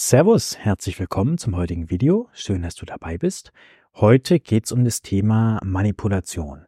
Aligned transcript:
Servus, 0.00 0.56
herzlich 0.56 1.00
willkommen 1.00 1.38
zum 1.38 1.56
heutigen 1.56 1.90
Video. 1.90 2.28
Schön, 2.32 2.62
dass 2.62 2.76
du 2.76 2.86
dabei 2.86 3.18
bist. 3.18 3.50
Heute 3.96 4.38
geht 4.38 4.66
es 4.66 4.70
um 4.70 4.84
das 4.84 5.02
Thema 5.02 5.58
Manipulation. 5.64 6.66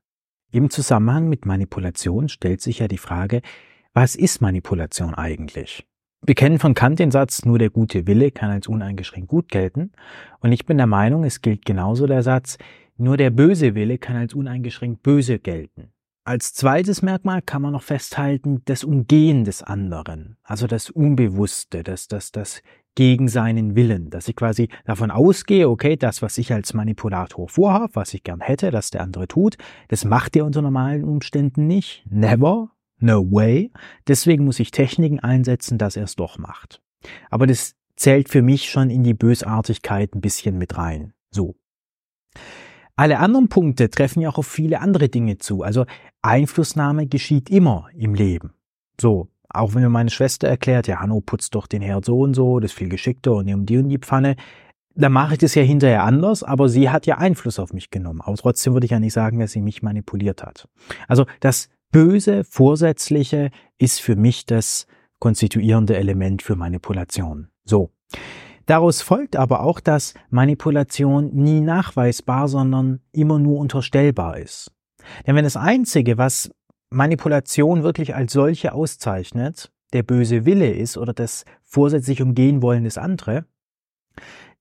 Im 0.50 0.68
Zusammenhang 0.68 1.28
mit 1.28 1.46
Manipulation 1.46 2.28
stellt 2.28 2.60
sich 2.60 2.80
ja 2.80 2.88
die 2.88 2.98
Frage, 2.98 3.40
was 3.94 4.16
ist 4.16 4.42
Manipulation 4.42 5.14
eigentlich? 5.14 5.86
Wir 6.22 6.34
kennen 6.34 6.58
von 6.58 6.74
Kant 6.74 6.98
den 6.98 7.12
Satz, 7.12 7.44
nur 7.44 7.60
der 7.60 7.70
gute 7.70 8.08
Wille 8.08 8.32
kann 8.32 8.50
als 8.50 8.66
uneingeschränkt 8.66 9.29
gut 9.29 9.48
gelten. 9.48 9.92
Und 10.40 10.50
ich 10.50 10.66
bin 10.66 10.76
der 10.76 10.88
Meinung, 10.88 11.22
es 11.22 11.40
gilt 11.40 11.64
genauso 11.64 12.08
der 12.08 12.24
Satz, 12.24 12.58
nur 12.96 13.16
der 13.16 13.30
böse 13.30 13.76
Wille 13.76 13.98
kann 13.98 14.16
als 14.16 14.34
uneingeschränkt 14.34 15.04
böse 15.04 15.38
gelten. 15.38 15.92
Als 16.24 16.52
zweites 16.52 17.00
Merkmal 17.00 17.42
kann 17.42 17.62
man 17.62 17.72
noch 17.72 17.82
festhalten, 17.82 18.62
das 18.66 18.84
Umgehen 18.84 19.44
des 19.44 19.62
anderen, 19.62 20.36
also 20.42 20.66
das 20.66 20.90
Unbewusste, 20.90 21.82
das, 21.82 22.08
das, 22.08 22.30
das 22.30 22.62
gegen 22.95 23.29
seinen 23.29 23.77
Willen, 23.77 24.11
dass 24.11 24.29
ich 24.29 24.36
quasi 24.36 24.68
davon 24.84 25.10
ausgehe, 25.10 25.69
okay, 25.69 25.96
das, 25.96 26.23
was 26.23 26.38
ich 26.38 26.52
als 26.52 26.74
Manipulator 26.74 27.48
vorhabe, 27.48 27.95
was 27.95 28.14
ich 28.14 28.23
gern 28.23 28.41
hätte, 28.41 28.70
dass 28.70 28.91
der 28.91 29.02
andere 29.02 29.28
tut, 29.28 29.56
das 29.88 30.05
macht 30.05 30.37
er 30.37 30.45
unter 30.45 30.62
normalen 30.62 31.05
Umständen 31.05 31.66
nicht. 31.66 32.05
Never, 32.11 32.70
no 32.98 33.30
way. 33.30 33.73
Deswegen 34.09 34.45
muss 34.45 34.61
ich 34.61 34.70
Techniken 34.70 35.20
einsetzen, 35.20 35.78
dass 35.78 35.97
er 35.97 36.05
es 36.05 36.16
doch 36.16 36.38
macht. 36.38 36.83
Aber 37.30 37.47
das 37.47 37.74
zählt 37.97 38.28
für 38.28 38.42
mich 38.42 38.70
schon 38.70 38.91
in 38.91 39.02
die 39.02 39.14
Bösartigkeit 39.14 40.14
ein 40.14 40.20
bisschen 40.20 40.59
mit 40.59 40.77
rein. 40.77 41.12
So. 41.30 41.56
Alle 42.97 43.19
anderen 43.19 43.48
Punkte 43.48 43.88
treffen 43.88 44.20
ja 44.20 44.28
auch 44.28 44.38
auf 44.38 44.47
viele 44.47 44.80
andere 44.80 45.09
Dinge 45.09 45.38
zu. 45.38 45.62
Also 45.62 45.86
Einflussnahme 46.22 47.06
geschieht 47.06 47.48
immer 47.48 47.88
im 47.95 48.14
Leben. 48.14 48.52
So, 49.00 49.28
auch 49.52 49.74
wenn 49.74 49.82
mir 49.82 49.88
meine 49.88 50.10
Schwester 50.10 50.48
erklärt, 50.48 50.86
ja, 50.86 51.00
Hanno 51.00 51.20
putzt 51.20 51.54
doch 51.54 51.66
den 51.66 51.82
Herd 51.82 52.04
so 52.04 52.20
und 52.20 52.34
so, 52.34 52.60
das 52.60 52.72
ist 52.72 52.78
viel 52.78 52.88
geschickter 52.88 53.34
und 53.34 53.46
nimm 53.46 53.66
die 53.66 53.78
und 53.78 53.88
die 53.88 53.98
Pfanne, 53.98 54.36
dann 54.95 55.12
mache 55.12 55.34
ich 55.34 55.38
das 55.38 55.54
ja 55.54 55.62
hinterher 55.62 56.04
anders, 56.04 56.42
aber 56.42 56.68
sie 56.68 56.91
hat 56.91 57.06
ja 57.06 57.19
Einfluss 57.19 57.58
auf 57.58 57.72
mich 57.72 57.91
genommen. 57.91 58.20
Aber 58.20 58.36
trotzdem 58.36 58.72
würde 58.72 58.84
ich 58.84 58.91
ja 58.91 59.00
nicht 59.00 59.12
sagen, 59.12 59.38
dass 59.38 59.52
sie 59.52 59.62
mich 59.62 59.83
manipuliert 59.83 60.42
hat. 60.42 60.69
Also 61.08 61.27
das 61.41 61.69
Böse, 61.92 62.44
Vorsätzliche 62.44 63.50
ist 63.78 64.00
für 64.00 64.16
mich 64.16 64.47
das 64.47 64.86
konstituierende 65.19 65.97
Element 65.97 66.42
für 66.42 66.56
Manipulation. 66.56 67.48
So. 67.64 67.91
Daraus 68.66 69.03
folgt 69.03 69.36
aber 69.36 69.62
auch, 69.62 69.80
dass 69.80 70.14
Manipulation 70.28 71.34
nie 71.34 71.60
nachweisbar, 71.60 72.47
sondern 72.47 73.00
immer 73.12 73.38
nur 73.38 73.58
unterstellbar 73.58 74.38
ist. 74.38 74.70
Denn 75.27 75.34
wenn 75.34 75.44
das 75.44 75.56
Einzige, 75.56 76.19
was 76.19 76.50
Manipulation 76.91 77.83
wirklich 77.83 78.14
als 78.14 78.33
solche 78.33 78.72
auszeichnet, 78.72 79.70
der 79.92 80.02
böse 80.02 80.44
Wille 80.44 80.72
ist 80.72 80.97
oder 80.97 81.12
das 81.12 81.44
vorsätzlich 81.62 82.20
umgehen 82.20 82.62
wollen 82.62 82.84
des 82.84 82.98
andere, 82.98 83.44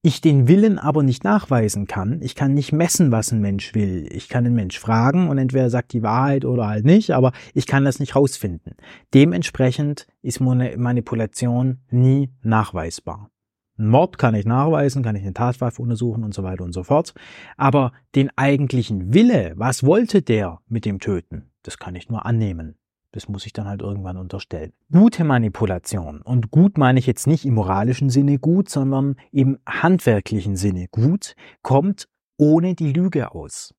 ich 0.02 0.22
den 0.22 0.48
Willen 0.48 0.78
aber 0.78 1.02
nicht 1.02 1.24
nachweisen 1.24 1.86
kann, 1.86 2.22
ich 2.22 2.34
kann 2.34 2.54
nicht 2.54 2.72
messen, 2.72 3.12
was 3.12 3.32
ein 3.32 3.40
Mensch 3.40 3.74
will. 3.74 4.08
Ich 4.10 4.30
kann 4.30 4.44
den 4.44 4.54
Mensch 4.54 4.78
fragen 4.78 5.28
und 5.28 5.36
entweder 5.36 5.68
sagt 5.68 5.92
die 5.92 6.02
Wahrheit 6.02 6.46
oder 6.46 6.68
halt 6.68 6.86
nicht, 6.86 7.10
aber 7.10 7.32
ich 7.52 7.66
kann 7.66 7.84
das 7.84 8.00
nicht 8.00 8.16
rausfinden. 8.16 8.76
Dementsprechend 9.12 10.06
ist 10.22 10.40
Manipulation 10.40 11.80
nie 11.90 12.30
nachweisbar. 12.42 13.30
Ein 13.80 13.88
Mord 13.88 14.18
kann 14.18 14.34
ich 14.34 14.44
nachweisen, 14.44 15.02
kann 15.02 15.16
ich 15.16 15.22
eine 15.22 15.32
Tatwaffe 15.32 15.80
untersuchen 15.80 16.22
und 16.22 16.34
so 16.34 16.42
weiter 16.42 16.64
und 16.64 16.74
so 16.74 16.82
fort. 16.82 17.14
Aber 17.56 17.92
den 18.14 18.30
eigentlichen 18.36 19.14
Wille, 19.14 19.54
was 19.56 19.84
wollte 19.84 20.20
der 20.20 20.60
mit 20.68 20.84
dem 20.84 21.00
Töten, 21.00 21.50
das 21.62 21.78
kann 21.78 21.94
ich 21.94 22.10
nur 22.10 22.26
annehmen. 22.26 22.76
Das 23.12 23.30
muss 23.30 23.46
ich 23.46 23.54
dann 23.54 23.66
halt 23.66 23.80
irgendwann 23.80 24.18
unterstellen. 24.18 24.74
Gute 24.92 25.24
Manipulation. 25.24 26.20
Und 26.20 26.50
gut 26.50 26.76
meine 26.76 26.98
ich 26.98 27.06
jetzt 27.06 27.26
nicht 27.26 27.46
im 27.46 27.54
moralischen 27.54 28.10
Sinne 28.10 28.38
gut, 28.38 28.68
sondern 28.68 29.16
im 29.32 29.58
handwerklichen 29.66 30.56
Sinne 30.56 30.88
gut, 30.90 31.34
kommt 31.62 32.06
ohne 32.36 32.74
die 32.74 32.92
Lüge 32.92 33.34
aus. 33.34 33.74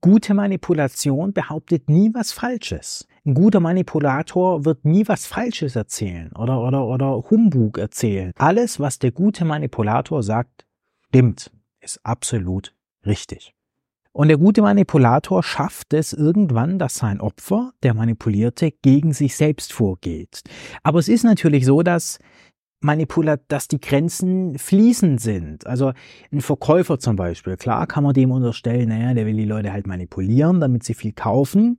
Gute 0.00 0.34
Manipulation 0.34 1.32
behauptet 1.32 1.88
nie 1.88 2.10
was 2.12 2.32
Falsches. 2.32 3.06
Ein 3.26 3.32
guter 3.32 3.60
Manipulator 3.60 4.66
wird 4.66 4.84
nie 4.84 5.08
was 5.08 5.24
Falsches 5.24 5.76
erzählen 5.76 6.30
oder, 6.32 6.60
oder, 6.60 6.84
oder 6.86 7.24
Humbug 7.30 7.78
erzählen. 7.78 8.32
Alles, 8.36 8.80
was 8.80 8.98
der 8.98 9.12
gute 9.12 9.46
Manipulator 9.46 10.22
sagt, 10.22 10.66
stimmt, 11.08 11.50
ist 11.80 12.00
absolut 12.02 12.74
richtig. 13.06 13.54
Und 14.12 14.28
der 14.28 14.36
gute 14.36 14.60
Manipulator 14.60 15.42
schafft 15.42 15.94
es 15.94 16.12
irgendwann, 16.12 16.78
dass 16.78 16.96
sein 16.96 17.20
Opfer, 17.20 17.72
der 17.82 17.94
Manipulierte, 17.94 18.70
gegen 18.70 19.14
sich 19.14 19.36
selbst 19.36 19.72
vorgeht. 19.72 20.42
Aber 20.82 20.98
es 20.98 21.08
ist 21.08 21.24
natürlich 21.24 21.64
so, 21.64 21.82
dass 21.82 22.18
Manipulat, 22.80 23.40
dass 23.48 23.66
die 23.68 23.80
Grenzen 23.80 24.58
fließend 24.58 25.18
sind. 25.18 25.66
Also 25.66 25.92
ein 26.30 26.42
Verkäufer 26.42 26.98
zum 26.98 27.16
Beispiel, 27.16 27.56
klar 27.56 27.86
kann 27.86 28.04
man 28.04 28.12
dem 28.12 28.30
unterstellen, 28.30 28.90
naja, 28.90 29.14
der 29.14 29.24
will 29.24 29.36
die 29.36 29.46
Leute 29.46 29.72
halt 29.72 29.86
manipulieren, 29.86 30.60
damit 30.60 30.84
sie 30.84 30.92
viel 30.92 31.12
kaufen. 31.12 31.78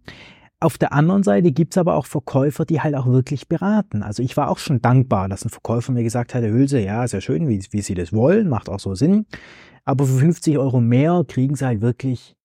Auf 0.65 0.79
der 0.79 0.93
anderen 0.93 1.21
Seite 1.21 1.51
gibt's 1.51 1.77
aber 1.77 1.93
auch 1.93 2.07
Verkäufer, 2.07 2.65
die 2.65 2.81
halt 2.81 2.95
auch 2.95 3.05
wirklich 3.05 3.47
beraten. 3.47 4.01
Also 4.01 4.23
ich 4.23 4.35
war 4.35 4.49
auch 4.49 4.57
schon 4.57 4.81
dankbar, 4.81 5.29
dass 5.29 5.45
ein 5.45 5.49
Verkäufer 5.49 5.91
mir 5.91 6.01
gesagt 6.01 6.33
hat, 6.33 6.41
Herr 6.41 6.49
Hülse, 6.49 6.79
ja, 6.79 7.03
ist 7.03 7.11
ja 7.11 7.21
schön, 7.21 7.47
wie, 7.47 7.63
wie 7.69 7.81
Sie 7.81 7.93
das 7.93 8.11
wollen, 8.11 8.49
macht 8.49 8.67
auch 8.67 8.79
so 8.79 8.95
Sinn. 8.95 9.27
Aber 9.83 10.07
für 10.07 10.17
50 10.17 10.57
Euro 10.57 10.81
mehr 10.81 11.23
kriegen 11.27 11.55
sie 11.55 11.67
halt 11.67 11.81
wirklich 11.81 12.35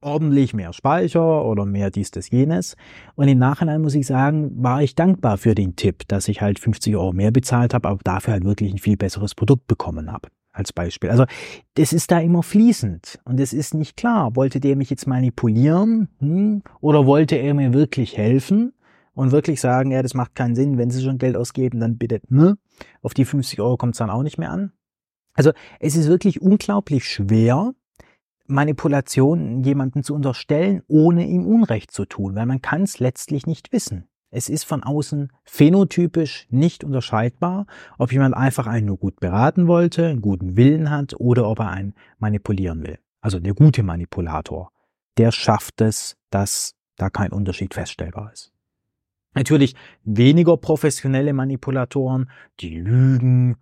ordentlich 0.00 0.54
mehr 0.54 0.72
Speicher 0.72 1.44
oder 1.44 1.66
mehr 1.66 1.90
dies, 1.90 2.12
das, 2.12 2.30
jenes. 2.30 2.76
Und 3.16 3.26
im 3.26 3.38
Nachhinein 3.38 3.82
muss 3.82 3.96
ich 3.96 4.06
sagen, 4.06 4.52
war 4.62 4.80
ich 4.80 4.94
dankbar 4.94 5.36
für 5.36 5.56
den 5.56 5.74
Tipp, 5.74 6.06
dass 6.06 6.28
ich 6.28 6.42
halt 6.42 6.60
50 6.60 6.94
Euro 6.94 7.12
mehr 7.12 7.32
bezahlt 7.32 7.74
habe, 7.74 7.88
aber 7.88 7.98
dafür 8.04 8.34
halt 8.34 8.44
wirklich 8.44 8.72
ein 8.72 8.78
viel 8.78 8.96
besseres 8.96 9.34
Produkt 9.34 9.66
bekommen 9.66 10.12
habe. 10.12 10.28
Als 10.56 10.72
Beispiel. 10.72 11.10
Also 11.10 11.26
das 11.74 11.92
ist 11.92 12.10
da 12.10 12.18
immer 12.18 12.42
fließend 12.42 13.18
und 13.24 13.38
es 13.38 13.52
ist 13.52 13.74
nicht 13.74 13.94
klar, 13.94 14.36
wollte 14.36 14.58
der 14.58 14.74
mich 14.74 14.88
jetzt 14.88 15.06
manipulieren 15.06 16.08
hm? 16.18 16.62
oder 16.80 17.04
wollte 17.04 17.36
er 17.36 17.52
mir 17.52 17.74
wirklich 17.74 18.16
helfen 18.16 18.72
und 19.12 19.32
wirklich 19.32 19.60
sagen, 19.60 19.90
ja, 19.90 20.02
das 20.02 20.14
macht 20.14 20.34
keinen 20.34 20.54
Sinn, 20.54 20.78
wenn 20.78 20.88
Sie 20.88 21.02
schon 21.02 21.18
Geld 21.18 21.36
ausgeben, 21.36 21.78
dann 21.78 21.98
bitte, 21.98 22.22
ne? 22.30 22.56
Auf 23.02 23.12
die 23.12 23.26
50 23.26 23.60
Euro 23.60 23.76
kommt 23.76 23.96
es 23.96 23.98
dann 23.98 24.08
auch 24.08 24.22
nicht 24.22 24.38
mehr 24.38 24.50
an. 24.50 24.72
Also 25.34 25.52
es 25.78 25.94
ist 25.94 26.08
wirklich 26.08 26.40
unglaublich 26.40 27.04
schwer, 27.04 27.74
Manipulation 28.46 29.62
jemanden 29.62 30.02
zu 30.04 30.14
unterstellen, 30.14 30.82
ohne 30.88 31.26
ihm 31.26 31.44
Unrecht 31.44 31.90
zu 31.90 32.06
tun, 32.06 32.34
weil 32.34 32.46
man 32.46 32.62
kann 32.62 32.84
es 32.84 32.98
letztlich 32.98 33.46
nicht 33.46 33.72
wissen. 33.72 34.08
Es 34.30 34.48
ist 34.48 34.64
von 34.64 34.82
außen 34.82 35.32
phänotypisch 35.44 36.46
nicht 36.50 36.84
unterscheidbar, 36.84 37.66
ob 37.98 38.12
jemand 38.12 38.36
einfach 38.36 38.66
einen 38.66 38.86
nur 38.86 38.98
gut 38.98 39.20
beraten 39.20 39.66
wollte, 39.66 40.06
einen 40.06 40.20
guten 40.20 40.56
Willen 40.56 40.90
hat 40.90 41.14
oder 41.18 41.48
ob 41.48 41.60
er 41.60 41.70
einen 41.70 41.94
manipulieren 42.18 42.82
will. 42.82 42.98
Also 43.20 43.40
der 43.40 43.54
gute 43.54 43.82
Manipulator, 43.82 44.72
der 45.16 45.32
schafft 45.32 45.80
es, 45.80 46.16
dass 46.30 46.74
da 46.96 47.10
kein 47.10 47.32
Unterschied 47.32 47.74
feststellbar 47.74 48.32
ist. 48.32 48.52
Natürlich 49.34 49.74
weniger 50.04 50.56
professionelle 50.56 51.32
Manipulatoren, 51.32 52.30
die 52.60 52.78
lügen, 52.78 53.56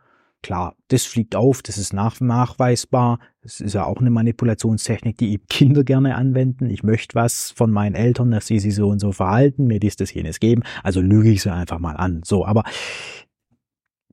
Klar, 0.44 0.76
das 0.88 1.06
fliegt 1.06 1.36
auf, 1.36 1.62
das 1.62 1.78
ist 1.78 1.94
nach, 1.94 2.20
nachweisbar. 2.20 3.18
Das 3.44 3.60
ist 3.60 3.74
ja 3.74 3.84
auch 3.84 3.98
eine 3.98 4.08
Manipulationstechnik, 4.08 5.18
die 5.18 5.38
Kinder 5.38 5.84
gerne 5.84 6.14
anwenden. 6.14 6.70
Ich 6.70 6.82
möchte 6.82 7.14
was 7.14 7.50
von 7.50 7.70
meinen 7.70 7.94
Eltern, 7.94 8.30
dass 8.30 8.46
sie 8.46 8.58
sich 8.58 8.74
so 8.74 8.88
und 8.88 9.00
so 9.00 9.12
verhalten, 9.12 9.66
mir 9.66 9.78
dies, 9.78 9.96
das, 9.96 10.14
jenes 10.14 10.40
geben. 10.40 10.62
Also 10.82 11.02
lüge 11.02 11.30
ich 11.30 11.42
sie 11.42 11.52
einfach 11.52 11.78
mal 11.78 11.94
an. 11.94 12.22
So, 12.24 12.46
aber 12.46 12.62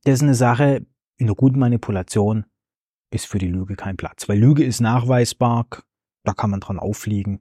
das 0.03 0.16
ist 0.16 0.24
eine 0.24 0.36
Sache, 0.36 0.86
in 1.16 1.28
einer 1.28 1.36
guten 1.36 1.59
Manipulation 1.59 2.44
ist 3.09 3.25
für 3.25 3.38
die 3.38 3.47
Lüge 3.47 3.78
kein 3.78 3.96
Platz. 3.96 4.28
Weil 4.28 4.38
Lüge 4.38 4.66
ist 4.66 4.81
nachweisbar, 4.81 5.66
da 6.25 6.34
kann 6.34 6.50
man 6.50 6.59
dran 6.59 6.78
auffliegen, 6.78 7.40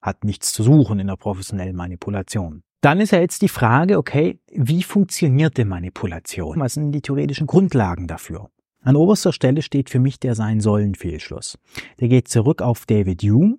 hat 0.00 0.22
nichts 0.22 0.52
zu 0.52 0.62
suchen 0.62 1.00
in 1.00 1.08
der 1.08 1.16
professionellen 1.16 1.74
Manipulation. 1.74 2.62
Dann 2.82 3.00
ist 3.00 3.10
ja 3.10 3.18
jetzt 3.18 3.42
die 3.42 3.48
Frage, 3.48 3.98
okay, 3.98 4.38
wie 4.52 4.84
funktioniert 4.84 5.58
denn 5.58 5.66
Manipulation? 5.66 6.60
Was 6.60 6.74
sind 6.74 6.92
die 6.92 7.00
theoretischen 7.00 7.48
Grundlagen 7.48 8.06
dafür? 8.06 8.48
An 8.86 8.94
oberster 8.94 9.32
Stelle 9.32 9.62
steht 9.62 9.90
für 9.90 9.98
mich 9.98 10.20
der 10.20 10.36
Sein-Sollen-Fehlschluss. 10.36 11.58
Der 11.98 12.06
geht 12.06 12.28
zurück 12.28 12.62
auf 12.62 12.86
David 12.86 13.20
Hume, 13.24 13.58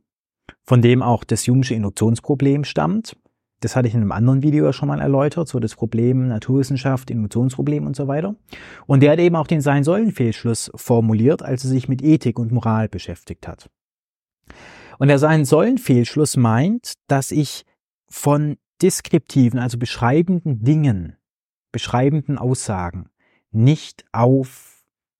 von 0.63 0.81
dem 0.81 1.01
auch 1.03 1.25
das 1.25 1.43
Hume'sche 1.43 1.73
Induktionsproblem 1.73 2.63
stammt. 2.63 3.17
Das 3.59 3.75
hatte 3.75 3.89
ich 3.89 3.93
in 3.93 3.99
einem 3.99 4.13
anderen 4.13 4.41
Video 4.41 4.63
ja 4.63 4.71
schon 4.71 4.87
mal 4.87 5.01
erläutert, 5.01 5.49
so 5.49 5.59
das 5.59 5.75
Problem 5.75 6.29
Naturwissenschaft, 6.29 7.11
Induktionsproblem 7.11 7.85
und 7.85 7.97
so 7.97 8.07
weiter. 8.07 8.37
Und 8.85 9.03
der 9.03 9.11
hat 9.11 9.19
eben 9.19 9.35
auch 9.35 9.47
den 9.47 9.59
Sein-Sollen-Fehlschluss 9.59 10.71
formuliert, 10.75 11.43
als 11.43 11.65
er 11.65 11.71
sich 11.71 11.89
mit 11.89 12.01
Ethik 12.01 12.39
und 12.39 12.53
Moral 12.53 12.87
beschäftigt 12.87 13.49
hat. 13.49 13.69
Und 14.97 15.09
der 15.09 15.19
Sein-Sollen-Fehlschluss 15.19 16.37
meint, 16.37 16.93
dass 17.07 17.31
ich 17.31 17.65
von 18.07 18.55
deskriptiven, 18.81 19.59
also 19.59 19.77
beschreibenden 19.77 20.63
Dingen, 20.63 21.17
beschreibenden 21.73 22.37
Aussagen 22.37 23.09
nicht 23.51 24.05
auf 24.13 24.76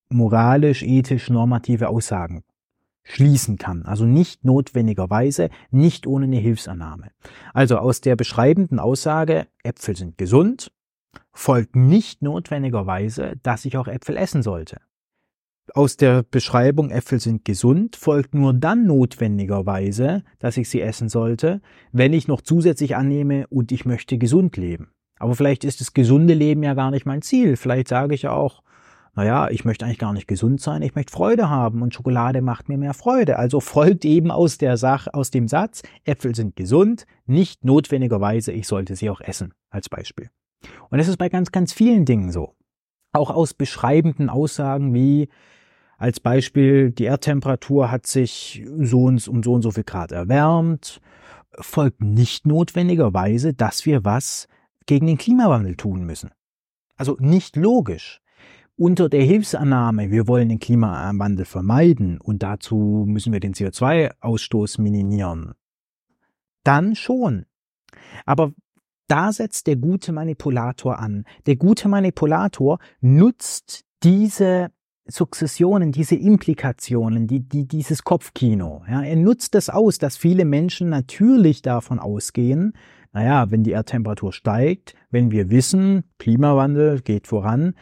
moralisch, 0.09 0.83
ethisch, 0.83 1.29
normative 1.29 1.89
Aussagen 1.89 2.43
schließen 3.07 3.57
kann. 3.57 3.83
Also 3.83 4.05
nicht 4.05 4.43
notwendigerweise, 4.43 5.49
nicht 5.71 6.07
ohne 6.07 6.25
eine 6.25 6.37
Hilfsannahme. 6.37 7.11
Also 7.53 7.77
aus 7.77 8.01
der 8.01 8.15
beschreibenden 8.15 8.79
Aussage, 8.79 9.47
Äpfel 9.63 9.95
sind 9.95 10.17
gesund, 10.17 10.71
folgt 11.31 11.75
nicht 11.75 12.21
notwendigerweise, 12.21 13.35
dass 13.43 13.65
ich 13.65 13.77
auch 13.77 13.87
Äpfel 13.87 14.17
essen 14.17 14.43
sollte. 14.43 14.81
Aus 15.73 15.97
der 15.97 16.23
Beschreibung 16.23 16.91
Äpfel 16.91 17.19
sind 17.19 17.43
gesund 17.43 17.97
folgt 17.97 18.33
nur 18.33 18.53
dann 18.53 18.85
notwendigerweise, 18.85 20.23
dass 20.39 20.55
ich 20.55 20.69
sie 20.69 20.81
essen 20.81 21.09
sollte, 21.09 21.61
wenn 21.91 22.13
ich 22.13 22.27
noch 22.27 22.41
zusätzlich 22.41 22.95
annehme 22.95 23.47
und 23.47 23.71
ich 23.71 23.85
möchte 23.85 24.17
gesund 24.17 24.55
leben. 24.55 24.91
Aber 25.19 25.35
vielleicht 25.35 25.63
ist 25.63 25.81
das 25.81 25.93
gesunde 25.93 26.33
Leben 26.33 26.63
ja 26.63 26.73
gar 26.73 26.91
nicht 26.91 27.05
mein 27.05 27.21
Ziel. 27.21 27.57
Vielleicht 27.57 27.87
sage 27.87 28.15
ich 28.15 28.27
auch, 28.27 28.63
naja, 29.17 29.49
ich 29.49 29.65
möchte 29.65 29.83
eigentlich 29.83 29.97
gar 29.97 30.13
nicht 30.13 30.27
gesund 30.27 30.61
sein, 30.61 30.83
ich 30.83 30.93
möchte 30.93 31.11
Freude 31.11 31.49
haben 31.49 31.81
und 31.81 31.91
Schokolade 31.91 32.43
macht 32.43 32.69
mir 32.69 32.77
mehr 32.77 32.93
Freude. 32.93 33.39
Also 33.39 33.59
folgt 33.59 34.05
eben 34.05 34.29
aus 34.29 34.59
der 34.59 34.77
Sache, 34.77 35.11
aus 35.11 35.31
dem 35.31 35.47
Satz, 35.47 35.81
Äpfel 36.05 36.35
sind 36.35 36.55
gesund, 36.55 37.07
nicht 37.25 37.65
notwendigerweise, 37.65 38.51
ich 38.51 38.67
sollte 38.67 38.95
sie 38.95 39.09
auch 39.09 39.19
essen, 39.19 39.55
als 39.71 39.89
Beispiel. 39.89 40.29
Und 40.91 40.99
das 40.99 41.07
ist 41.07 41.17
bei 41.17 41.29
ganz, 41.29 41.51
ganz 41.51 41.73
vielen 41.73 42.05
Dingen 42.05 42.31
so. 42.31 42.53
Auch 43.11 43.31
aus 43.31 43.55
beschreibenden 43.55 44.29
Aussagen 44.29 44.93
wie, 44.93 45.29
als 45.97 46.19
Beispiel, 46.19 46.91
die 46.91 47.05
Erdtemperatur 47.05 47.89
hat 47.89 48.05
sich 48.05 48.63
so 48.77 49.05
und, 49.05 49.27
um 49.27 49.41
so 49.41 49.53
und 49.53 49.63
so 49.63 49.71
viel 49.71 49.83
Grad 49.83 50.11
erwärmt, 50.11 51.01
folgt 51.59 52.03
nicht 52.03 52.45
notwendigerweise, 52.45 53.55
dass 53.55 53.83
wir 53.87 54.05
was 54.05 54.47
gegen 54.85 55.07
den 55.07 55.17
Klimawandel 55.17 55.75
tun 55.75 56.03
müssen. 56.03 56.29
Also 56.97 57.17
nicht 57.19 57.55
logisch 57.55 58.21
unter 58.77 59.09
der 59.09 59.23
Hilfsannahme, 59.23 60.11
wir 60.11 60.27
wollen 60.27 60.49
den 60.49 60.59
Klimawandel 60.59 61.45
vermeiden 61.45 62.19
und 62.21 62.43
dazu 62.43 63.05
müssen 63.07 63.33
wir 63.33 63.39
den 63.39 63.53
CO2-Ausstoß 63.53 64.79
minimieren, 64.79 65.53
dann 66.63 66.95
schon. 66.95 67.45
Aber 68.25 68.53
da 69.07 69.31
setzt 69.31 69.67
der 69.67 69.77
gute 69.77 70.11
Manipulator 70.11 70.99
an. 70.99 71.25
Der 71.45 71.55
gute 71.55 71.89
Manipulator 71.89 72.79
nutzt 73.01 73.83
diese 74.03 74.69
Sukzessionen, 75.07 75.91
diese 75.91 76.15
Implikationen, 76.15 77.27
die, 77.27 77.39
die, 77.39 77.67
dieses 77.67 78.03
Kopfkino. 78.03 78.83
Ja, 78.89 79.01
er 79.01 79.15
nutzt 79.15 79.55
das 79.55 79.69
aus, 79.69 79.97
dass 79.97 80.17
viele 80.17 80.45
Menschen 80.45 80.89
natürlich 80.89 81.61
davon 81.61 81.99
ausgehen, 81.99 82.73
naja, 83.13 83.49
wenn 83.49 83.63
die 83.63 83.71
Erdtemperatur 83.71 84.33
steigt, 84.33 84.93
wenn 85.09 85.31
wir 85.31 85.49
wissen, 85.49 86.03
Klimawandel 86.19 87.01
geht 87.01 87.25
voran, 87.25 87.73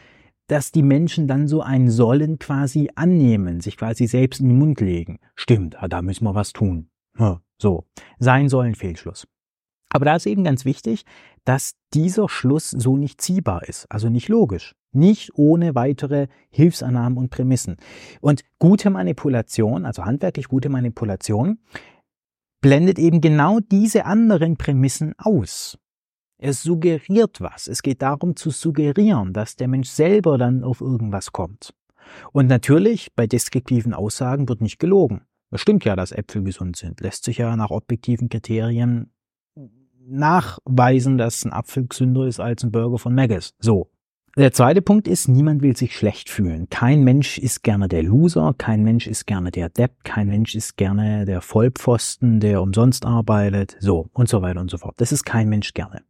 dass 0.46 0.72
die 0.72 0.82
Menschen 0.82 1.26
dann 1.26 1.48
so 1.48 1.60
ein 1.62 1.90
Sollen 1.90 2.38
quasi 2.38 2.90
annehmen, 2.94 3.60
sich 3.60 3.76
quasi 3.76 4.06
selbst 4.06 4.40
in 4.40 4.48
den 4.48 4.58
Mund 4.58 4.80
legen. 4.80 5.18
Stimmt, 5.34 5.82
ah, 5.82 5.88
da 5.88 6.02
müssen 6.02 6.24
wir 6.24 6.34
was 6.34 6.52
tun. 6.52 6.88
So, 7.58 7.84
sein 8.18 8.48
sollen 8.48 8.74
Fehlschluss. 8.74 9.26
Aber 9.88 10.04
da 10.04 10.16
ist 10.16 10.26
eben 10.26 10.44
ganz 10.44 10.64
wichtig, 10.64 11.04
dass 11.44 11.74
dieser 11.94 12.28
Schluss 12.28 12.70
so 12.70 12.96
nicht 12.96 13.20
ziehbar 13.20 13.66
ist, 13.68 13.86
also 13.90 14.08
nicht 14.08 14.28
logisch, 14.28 14.74
nicht 14.92 15.30
ohne 15.34 15.74
weitere 15.74 16.26
Hilfsannahmen 16.50 17.16
und 17.16 17.30
Prämissen. 17.30 17.76
Und 18.20 18.42
gute 18.58 18.90
Manipulation, 18.90 19.86
also 19.86 20.04
handwerklich 20.04 20.48
gute 20.48 20.68
Manipulation, 20.68 21.60
blendet 22.60 22.98
eben 22.98 23.20
genau 23.20 23.60
diese 23.60 24.04
anderen 24.04 24.56
Prämissen 24.56 25.14
aus. 25.18 25.78
Es 26.38 26.62
suggeriert 26.62 27.40
was. 27.40 27.66
Es 27.66 27.82
geht 27.82 28.02
darum 28.02 28.36
zu 28.36 28.50
suggerieren, 28.50 29.32
dass 29.32 29.56
der 29.56 29.68
Mensch 29.68 29.88
selber 29.88 30.36
dann 30.36 30.64
auf 30.64 30.80
irgendwas 30.80 31.32
kommt. 31.32 31.72
Und 32.32 32.46
natürlich, 32.46 33.12
bei 33.14 33.26
deskriptiven 33.26 33.94
Aussagen 33.94 34.48
wird 34.48 34.60
nicht 34.60 34.78
gelogen. 34.78 35.22
Es 35.50 35.62
stimmt 35.62 35.84
ja, 35.84 35.96
dass 35.96 36.12
Äpfel 36.12 36.42
gesund 36.42 36.76
sind. 36.76 37.00
Lässt 37.00 37.24
sich 37.24 37.38
ja 37.38 37.56
nach 37.56 37.70
objektiven 37.70 38.28
Kriterien 38.28 39.10
nachweisen, 40.08 41.18
dass 41.18 41.44
ein 41.44 41.52
Apfel 41.52 41.86
gesünder 41.86 42.26
ist 42.26 42.38
als 42.40 42.62
ein 42.62 42.70
Burger 42.70 42.98
von 42.98 43.14
Maggis. 43.14 43.54
So. 43.58 43.90
Der 44.36 44.52
zweite 44.52 44.82
Punkt 44.82 45.08
ist, 45.08 45.28
niemand 45.28 45.62
will 45.62 45.74
sich 45.74 45.96
schlecht 45.96 46.28
fühlen. 46.28 46.68
Kein 46.68 47.02
Mensch 47.04 47.38
ist 47.38 47.62
gerne 47.62 47.88
der 47.88 48.02
Loser, 48.02 48.54
kein 48.58 48.82
Mensch 48.82 49.06
ist 49.06 49.26
gerne 49.26 49.50
der 49.50 49.70
Depp, 49.70 50.04
kein 50.04 50.28
Mensch 50.28 50.54
ist 50.54 50.76
gerne 50.76 51.24
der 51.24 51.40
Vollpfosten, 51.40 52.38
der 52.38 52.60
umsonst 52.60 53.06
arbeitet, 53.06 53.78
so 53.80 54.10
und 54.12 54.28
so 54.28 54.42
weiter 54.42 54.60
und 54.60 54.70
so 54.70 54.76
fort. 54.76 54.94
Das 54.98 55.10
ist 55.10 55.24
kein 55.24 55.48
Mensch 55.48 55.72
gerne. 55.72 56.02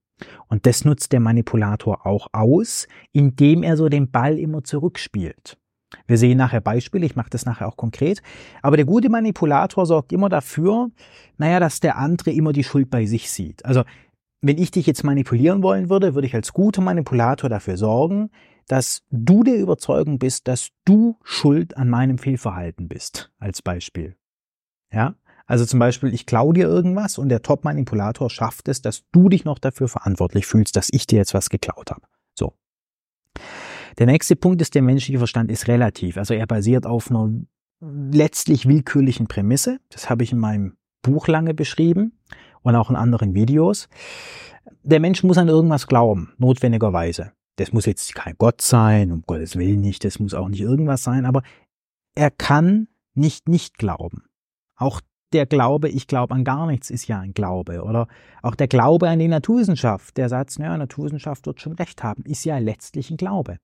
Und 0.49 0.67
das 0.67 0.85
nutzt 0.85 1.13
der 1.13 1.21
Manipulator 1.21 2.07
auch 2.07 2.29
aus, 2.33 2.89
indem 3.13 3.63
er 3.63 3.77
so 3.77 3.89
den 3.89 4.11
Ball 4.11 4.39
immer 4.39 4.65
zurückspielt. 4.65 5.59
Wir 6.07 6.19
sehen 6.19 6.39
nachher 6.39 6.61
Beispiele, 6.61 7.07
ich 7.07 7.17
mache 7.17 7.31
das 7.31 7.47
nachher 7.47 7.69
auch 7.69 7.77
konkret. 7.77 8.23
Aber 8.63 8.77
der 8.77 8.87
gute 8.87 9.09
Manipulator 9.09 9.87
sorgt 9.87 10.13
immer 10.13 10.29
dafür, 10.29 10.91
naja, 11.39 11.61
dass 11.61 11.81
der 11.81 11.97
andere 11.97 12.31
immer 12.33 12.53
die 12.53 12.65
Schuld 12.65 12.91
bei 12.91 13.07
sich 13.07 13.31
sieht. 13.31 13.65
Also, 13.65 13.85
wenn 14.43 14.59
ich 14.59 14.71
dich 14.71 14.87
jetzt 14.87 15.05
manipulieren 15.05 15.63
wollen 15.63 15.89
würde, 15.89 16.15
würde 16.15 16.27
ich 16.27 16.35
als 16.35 16.53
guter 16.53 16.83
Manipulator 16.83 17.49
dafür 17.49 17.77
sorgen, 17.77 18.31
dass 18.69 19.05
du 19.11 19.43
der 19.45 19.57
Überzeugung 19.57 20.19
bist, 20.19 20.49
dass 20.49 20.71
du 20.85 21.17
schuld 21.23 21.77
an 21.77 21.89
meinem 21.89 22.19
Fehlverhalten 22.19 22.89
bist, 22.89 23.33
als 23.39 23.63
Beispiel. 23.63 24.17
Ja? 24.93 25.15
Also 25.47 25.65
zum 25.65 25.79
Beispiel, 25.79 26.13
ich 26.13 26.27
klaue 26.27 26.55
dir 26.55 26.67
irgendwas 26.67 27.19
und 27.19 27.29
der 27.29 27.43
Top-Manipulator 27.43 28.31
schafft 28.31 28.69
es, 28.69 28.83
dass 28.83 29.05
du 29.13 29.29
dich 29.29 29.45
noch 29.45 29.59
dafür 29.59 29.89
verantwortlich 29.89 30.47
fühlst, 30.47 30.77
dass 30.77 30.89
ich 30.91 31.07
dir 31.07 31.17
jetzt 31.17 31.35
was 31.35 31.51
geklaut 31.51 31.91
habe. 31.91 32.03
So. 32.35 32.53
Der 33.99 34.07
nächste 34.07 34.37
Punkt 34.37 34.61
ist, 34.61 34.75
der 34.75 34.83
menschliche 34.83 35.19
Verstand 35.19 35.51
ist 35.51 35.69
relativ. 35.69 36.17
Also 36.17 36.35
er 36.35 36.47
basiert 36.47 36.85
auf 36.85 37.11
einer 37.11 37.31
letztlich 37.81 38.67
willkürlichen 38.67 39.29
Prämisse. 39.29 39.79
Das 39.91 40.11
habe 40.11 40.25
ich 40.25 40.33
in 40.33 40.39
meinem 40.39 40.77
Buch 41.03 41.29
lange 41.29 41.55
beschrieben 41.55 42.19
und 42.63 42.75
auch 42.75 42.91
in 42.91 42.97
anderen 42.97 43.35
Videos. 43.35 43.89
Der 44.83 44.99
Mensch 44.99 45.23
muss 45.23 45.39
an 45.39 45.49
irgendwas 45.49 45.87
glauben, 45.87 46.33
notwendigerweise. 46.39 47.33
Das 47.57 47.73
muss 47.73 47.87
jetzt 47.87 48.15
kein 48.15 48.35
Gott 48.37 48.61
sein, 48.61 49.13
um 49.13 49.23
Gottes 49.23 49.57
Willen 49.57 49.81
nicht, 49.81 50.05
das 50.05 50.19
muss 50.19 50.35
auch 50.35 50.49
nicht 50.49 50.61
irgendwas 50.61 51.03
sein, 51.03 51.25
aber 51.25 51.43
er 52.15 52.31
kann 52.31 52.89
nicht 53.15 53.49
nicht 53.49 53.79
glauben. 53.79 54.25
Auch 54.75 55.01
der 55.33 55.47
Glaube, 55.47 55.89
ich 55.89 56.07
glaube 56.07 56.35
an 56.35 56.45
gar 56.45 56.67
nichts, 56.67 56.91
ist 56.91 57.09
ja 57.09 57.21
ein 57.21 57.35
Glaube. 57.35 57.83
Oder 57.83 58.09
auch 58.43 58.55
der 58.55 58.69
Glaube 58.69 59.09
an 59.09 59.19
die 59.19 59.29
Naturwissenschaft. 59.29 60.17
Der 60.17 60.29
Satz, 60.29 60.59
naja, 60.59 60.77
Naturwissenschaft 60.77 61.47
wird 61.47 61.61
schon 61.61 61.73
recht 61.73 62.03
haben, 62.03 62.23
ist 62.25 62.45
ja 62.45 62.59
letztlich 62.59 63.11
ein 63.11 63.17
Glaube. 63.17 63.59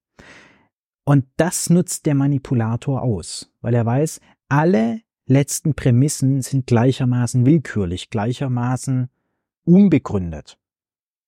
Und 1.04 1.26
das 1.36 1.70
nutzt 1.70 2.06
der 2.06 2.14
Manipulator 2.14 3.02
aus, 3.02 3.50
weil 3.60 3.74
er 3.74 3.86
weiß, 3.86 4.20
alle 4.48 5.00
letzten 5.26 5.74
Prämissen 5.74 6.42
sind 6.42 6.66
gleichermaßen 6.66 7.46
willkürlich, 7.46 8.10
gleichermaßen 8.10 9.08
unbegründet. 9.64 10.58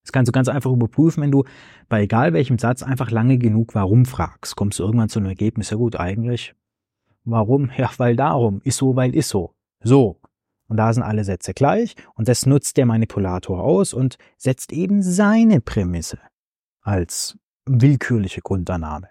Das 0.02 0.12
kannst 0.12 0.28
du 0.28 0.32
ganz 0.32 0.48
einfach 0.48 0.70
überprüfen, 0.70 1.22
wenn 1.22 1.32
du 1.32 1.44
bei 1.88 2.02
egal 2.02 2.34
welchem 2.34 2.58
Satz 2.58 2.82
einfach 2.82 3.10
lange 3.10 3.38
genug 3.38 3.74
warum 3.74 4.04
fragst. 4.04 4.54
Kommst 4.54 4.78
du 4.78 4.82
irgendwann 4.82 5.08
zu 5.08 5.18
einem 5.18 5.28
Ergebnis, 5.28 5.70
ja 5.70 5.76
gut, 5.76 5.96
eigentlich. 5.96 6.54
Warum? 7.24 7.70
Ja, 7.76 7.90
weil 7.96 8.14
darum. 8.14 8.60
Ist 8.64 8.76
so, 8.76 8.96
weil 8.96 9.14
ist 9.14 9.30
so. 9.30 9.54
So. 9.82 10.20
Und 10.68 10.78
da 10.78 10.92
sind 10.92 11.02
alle 11.02 11.24
Sätze 11.24 11.52
gleich 11.52 11.94
und 12.14 12.28
das 12.28 12.46
nutzt 12.46 12.76
der 12.76 12.86
Manipulator 12.86 13.62
aus 13.62 13.92
und 13.92 14.16
setzt 14.36 14.72
eben 14.72 15.02
seine 15.02 15.60
Prämisse 15.60 16.18
als 16.80 17.38
willkürliche 17.66 18.40
Grundannahme. 18.40 19.08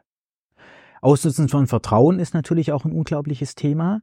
Ausnutzen 1.02 1.50
von 1.50 1.68
Vertrauen 1.68 2.20
ist 2.20 2.34
natürlich 2.34 2.72
auch 2.72 2.86
ein 2.86 2.94
unglaubliches 2.94 3.56
Thema. 3.56 4.02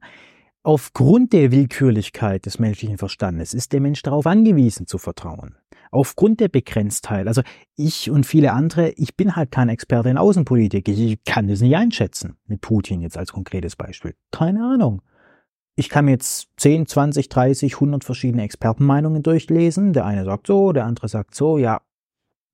Aufgrund 0.63 1.33
der 1.33 1.51
Willkürlichkeit 1.51 2.45
des 2.45 2.59
menschlichen 2.59 2.99
Verstandes 2.99 3.53
ist 3.53 3.73
der 3.73 3.81
Mensch 3.81 4.03
darauf 4.03 4.27
angewiesen 4.27 4.85
zu 4.85 4.99
vertrauen. 4.99 5.55
Aufgrund 5.89 6.39
der 6.39 6.47
Begrenztheit, 6.47 7.27
also 7.27 7.41
ich 7.75 8.11
und 8.11 8.25
viele 8.25 8.53
andere, 8.53 8.91
ich 8.91 9.17
bin 9.17 9.35
halt 9.35 9.51
kein 9.51 9.67
Experte 9.67 10.09
in 10.09 10.17
Außenpolitik, 10.17 10.87
ich 10.87 11.23
kann 11.25 11.47
das 11.47 11.61
nicht 11.61 11.75
einschätzen, 11.75 12.37
mit 12.45 12.61
Putin 12.61 13.01
jetzt 13.01 13.17
als 13.17 13.33
konkretes 13.33 13.75
Beispiel. 13.75 14.13
Keine 14.31 14.63
Ahnung 14.63 15.01
ich 15.75 15.89
kann 15.89 16.05
mir 16.05 16.11
jetzt 16.11 16.49
10, 16.57 16.85
20, 16.85 17.29
30, 17.29 17.75
100 17.75 18.03
verschiedene 18.03 18.43
Expertenmeinungen 18.43 19.23
durchlesen. 19.23 19.93
Der 19.93 20.05
eine 20.05 20.25
sagt 20.25 20.47
so, 20.47 20.73
der 20.73 20.85
andere 20.85 21.07
sagt 21.07 21.35
so. 21.35 21.57
Ja, 21.57 21.81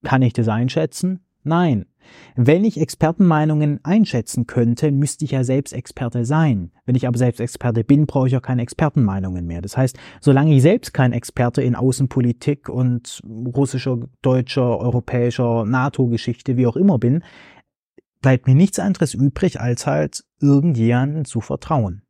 kann 0.03 0.21
ich 0.21 0.33
das 0.33 0.47
einschätzen? 0.47 1.21
Nein. 1.43 1.85
Wenn 2.35 2.63
ich 2.63 2.79
Expertenmeinungen 2.79 3.83
einschätzen 3.83 4.47
könnte, 4.47 4.91
müsste 4.91 5.25
ich 5.25 5.31
ja 5.31 5.43
selbst 5.43 5.73
Experte 5.73 6.23
sein. 6.23 6.71
Wenn 6.85 6.95
ich 6.95 7.07
aber 7.07 7.17
selbst 7.17 7.41
Experte 7.41 7.83
bin, 7.83 8.05
brauche 8.05 8.27
ich 8.27 8.37
auch 8.37 8.41
keine 8.41 8.61
Expertenmeinungen 8.61 9.45
mehr. 9.45 9.61
Das 9.61 9.75
heißt, 9.75 9.97
solange 10.21 10.55
ich 10.55 10.61
selbst 10.61 10.93
kein 10.93 11.11
Experte 11.11 11.61
in 11.61 11.75
Außenpolitik 11.75 12.69
und 12.69 13.21
russischer, 13.25 13.97
deutscher, 14.21 14.79
europäischer, 14.79 15.65
NATO-Geschichte, 15.65 16.55
wie 16.55 16.67
auch 16.67 16.77
immer 16.77 16.97
bin, 16.97 17.23
bleibt 18.21 18.47
mir 18.47 18.55
nichts 18.55 18.79
anderes 18.79 19.13
übrig, 19.13 19.59
als 19.59 19.85
halt 19.85 20.23
irgendjemanden 20.39 21.25
zu 21.25 21.41
vertrauen. 21.41 22.03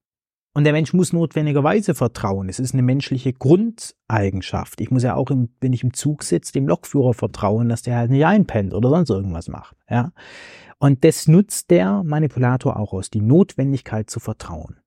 Und 0.58 0.64
der 0.64 0.74
Mensch 0.74 0.92
muss 0.92 1.14
notwendigerweise 1.14 1.94
vertrauen. 1.94 2.50
Es 2.50 2.58
ist 2.58 2.74
eine 2.74 2.82
menschliche 2.82 3.32
Grundeigenschaft. 3.32 4.82
Ich 4.82 4.90
muss 4.90 5.04
ja 5.04 5.14
auch, 5.14 5.30
im, 5.30 5.50
wenn 5.62 5.72
ich 5.72 5.84
im 5.84 5.94
Zug 5.94 6.24
sitze, 6.24 6.52
dem 6.52 6.68
Lokführer 6.68 7.14
vertrauen, 7.14 7.70
dass 7.70 7.84
der 7.84 7.96
halt 7.96 8.10
nicht 8.10 8.26
einpennt 8.26 8.74
oder 8.74 8.90
sonst 8.90 9.12
irgendwas 9.12 9.50
macht. 9.50 9.78
Ja? 9.88 10.14
Und 10.80 11.04
das 11.04 11.28
nutzt 11.28 11.70
der 11.70 12.02
Manipulator 12.04 12.80
auch 12.80 12.92
aus, 12.94 13.12
die 13.12 13.22
Notwendigkeit 13.22 14.10
zu 14.10 14.20
vertrauen. 14.20 14.78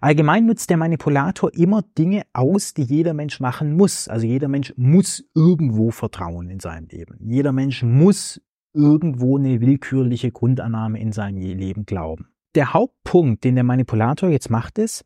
Allgemein 0.00 0.46
nutzt 0.46 0.70
der 0.70 0.76
Manipulator 0.76 1.54
immer 1.54 1.82
Dinge 1.96 2.24
aus, 2.32 2.74
die 2.74 2.82
jeder 2.82 3.14
Mensch 3.14 3.38
machen 3.38 3.76
muss. 3.76 4.08
Also 4.08 4.26
jeder 4.26 4.48
Mensch 4.48 4.74
muss 4.76 5.22
irgendwo 5.36 5.92
vertrauen 5.92 6.50
in 6.50 6.58
seinem 6.58 6.88
Leben. 6.88 7.16
Jeder 7.20 7.52
Mensch 7.52 7.84
muss 7.84 8.42
irgendwo 8.72 9.38
eine 9.38 9.60
willkürliche 9.60 10.32
Grundannahme 10.32 10.98
in 10.98 11.12
seinem 11.12 11.38
Leben 11.38 11.86
glauben. 11.86 12.26
Der 12.54 12.72
Hauptpunkt, 12.72 13.44
den 13.44 13.54
der 13.54 13.64
Manipulator 13.64 14.28
jetzt 14.28 14.50
macht, 14.50 14.78
ist, 14.78 15.04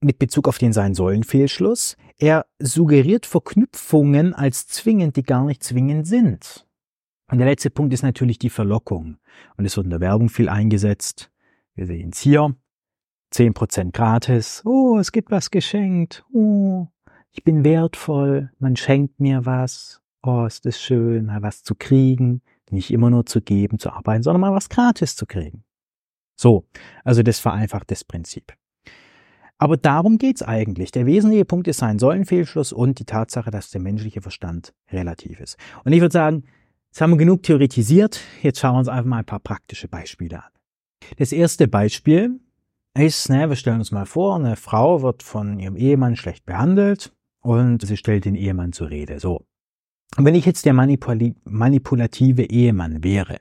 mit 0.00 0.18
Bezug 0.18 0.46
auf 0.46 0.58
den 0.58 0.72
Sein-Sollen-Fehlschluss, 0.72 1.96
er 2.18 2.46
suggeriert 2.58 3.26
Verknüpfungen 3.26 4.34
als 4.34 4.66
zwingend, 4.66 5.16
die 5.16 5.22
gar 5.22 5.44
nicht 5.44 5.62
zwingend 5.62 6.06
sind. 6.06 6.66
Und 7.30 7.38
der 7.38 7.46
letzte 7.46 7.70
Punkt 7.70 7.92
ist 7.92 8.02
natürlich 8.02 8.38
die 8.38 8.50
Verlockung. 8.50 9.16
Und 9.56 9.64
es 9.64 9.76
wird 9.76 9.84
in 9.84 9.90
der 9.90 10.00
Werbung 10.00 10.28
viel 10.28 10.48
eingesetzt. 10.48 11.30
Wir 11.74 11.86
sehen 11.86 12.10
es 12.12 12.20
hier. 12.20 12.54
10% 13.34 13.92
gratis. 13.92 14.62
Oh, 14.64 14.98
es 14.98 15.12
gibt 15.12 15.30
was 15.30 15.50
geschenkt. 15.50 16.24
Oh, 16.32 16.86
ich 17.32 17.42
bin 17.42 17.64
wertvoll. 17.64 18.50
Man 18.58 18.76
schenkt 18.76 19.18
mir 19.18 19.44
was. 19.44 20.00
Oh, 20.22 20.44
ist 20.46 20.64
das 20.66 20.80
schön, 20.80 21.26
mal 21.26 21.42
was 21.42 21.62
zu 21.62 21.74
kriegen. 21.74 22.42
Nicht 22.70 22.90
immer 22.90 23.10
nur 23.10 23.26
zu 23.26 23.40
geben, 23.40 23.78
zu 23.78 23.90
arbeiten, 23.90 24.22
sondern 24.22 24.40
mal 24.40 24.52
was 24.52 24.68
gratis 24.68 25.16
zu 25.16 25.26
kriegen. 25.26 25.65
So, 26.36 26.66
also 27.04 27.22
das 27.22 27.38
vereinfacht 27.38 27.90
das 27.90 28.04
Prinzip. 28.04 28.52
Aber 29.58 29.76
darum 29.76 30.18
geht's 30.18 30.42
eigentlich. 30.42 30.90
Der 30.90 31.06
wesentliche 31.06 31.46
Punkt 31.46 31.66
ist 31.66 31.78
sein 31.78 31.98
Säulenfehlschluss 31.98 32.72
und 32.72 32.98
die 32.98 33.06
Tatsache, 33.06 33.50
dass 33.50 33.70
der 33.70 33.80
menschliche 33.80 34.20
Verstand 34.20 34.74
relativ 34.92 35.40
ist. 35.40 35.56
Und 35.84 35.92
ich 35.92 36.00
würde 36.00 36.12
sagen, 36.12 36.44
jetzt 36.88 37.00
haben 37.00 37.12
wir 37.12 37.16
genug 37.16 37.42
theoretisiert. 37.42 38.20
Jetzt 38.42 38.60
schauen 38.60 38.74
wir 38.74 38.80
uns 38.80 38.88
einfach 38.88 39.06
mal 39.06 39.18
ein 39.18 39.24
paar 39.24 39.40
praktische 39.40 39.88
Beispiele 39.88 40.44
an. 40.44 40.50
Das 41.16 41.32
erste 41.32 41.68
Beispiel 41.68 42.38
ist, 42.94 43.30
ne, 43.30 43.48
wir 43.48 43.56
stellen 43.56 43.78
uns 43.78 43.92
mal 43.92 44.06
vor, 44.06 44.36
eine 44.36 44.56
Frau 44.56 45.02
wird 45.02 45.22
von 45.22 45.58
ihrem 45.58 45.76
Ehemann 45.76 46.16
schlecht 46.16 46.44
behandelt 46.44 47.12
und 47.40 47.86
sie 47.86 47.96
stellt 47.96 48.26
den 48.26 48.34
Ehemann 48.34 48.72
zur 48.72 48.90
Rede. 48.90 49.20
So. 49.20 49.46
Und 50.16 50.24
wenn 50.24 50.34
ich 50.34 50.44
jetzt 50.44 50.66
der 50.66 50.72
manipulative 50.74 52.42
Ehemann 52.42 53.04
wäre, 53.04 53.38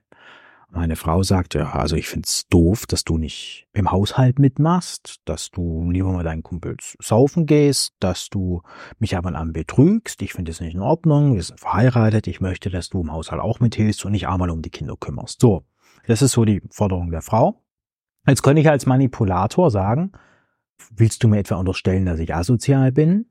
meine 0.75 0.95
Frau 0.95 1.23
sagte, 1.23 1.59
ja, 1.59 1.71
also 1.71 1.95
ich 1.95 2.07
find's 2.07 2.47
doof, 2.49 2.85
dass 2.85 3.03
du 3.03 3.17
nicht 3.17 3.67
im 3.73 3.91
Haushalt 3.91 4.39
mitmachst, 4.39 5.21
dass 5.25 5.49
du 5.49 5.89
lieber 5.89 6.11
mit 6.11 6.25
deinen 6.25 6.43
Kumpels 6.43 6.97
saufen 7.01 7.45
gehst, 7.45 7.93
dass 7.99 8.29
du 8.29 8.61
mich 8.99 9.15
aber 9.15 9.33
an 9.35 9.53
betrügst. 9.53 10.21
Ich 10.21 10.33
finde 10.33 10.51
es 10.51 10.59
nicht 10.59 10.75
in 10.75 10.81
Ordnung. 10.81 11.35
Wir 11.35 11.43
sind 11.43 11.59
verheiratet. 11.59 12.27
Ich 12.27 12.41
möchte, 12.41 12.69
dass 12.69 12.89
du 12.89 13.01
im 13.01 13.11
Haushalt 13.11 13.41
auch 13.41 13.59
mithilfst 13.59 14.05
und 14.05 14.11
nicht 14.11 14.27
einmal 14.27 14.49
um 14.49 14.61
die 14.61 14.69
Kinder 14.69 14.95
kümmerst. 14.99 15.41
So. 15.41 15.65
Das 16.07 16.21
ist 16.21 16.33
so 16.33 16.45
die 16.45 16.61
Forderung 16.69 17.09
der 17.09 17.21
Frau. 17.21 17.63
Jetzt 18.27 18.43
könnte 18.43 18.61
ich 18.61 18.69
als 18.69 18.85
Manipulator 18.85 19.71
sagen, 19.71 20.11
willst 20.91 21.23
du 21.23 21.27
mir 21.27 21.39
etwa 21.39 21.55
unterstellen, 21.55 22.05
dass 22.05 22.19
ich 22.19 22.35
asozial 22.35 22.91
bin? 22.91 23.27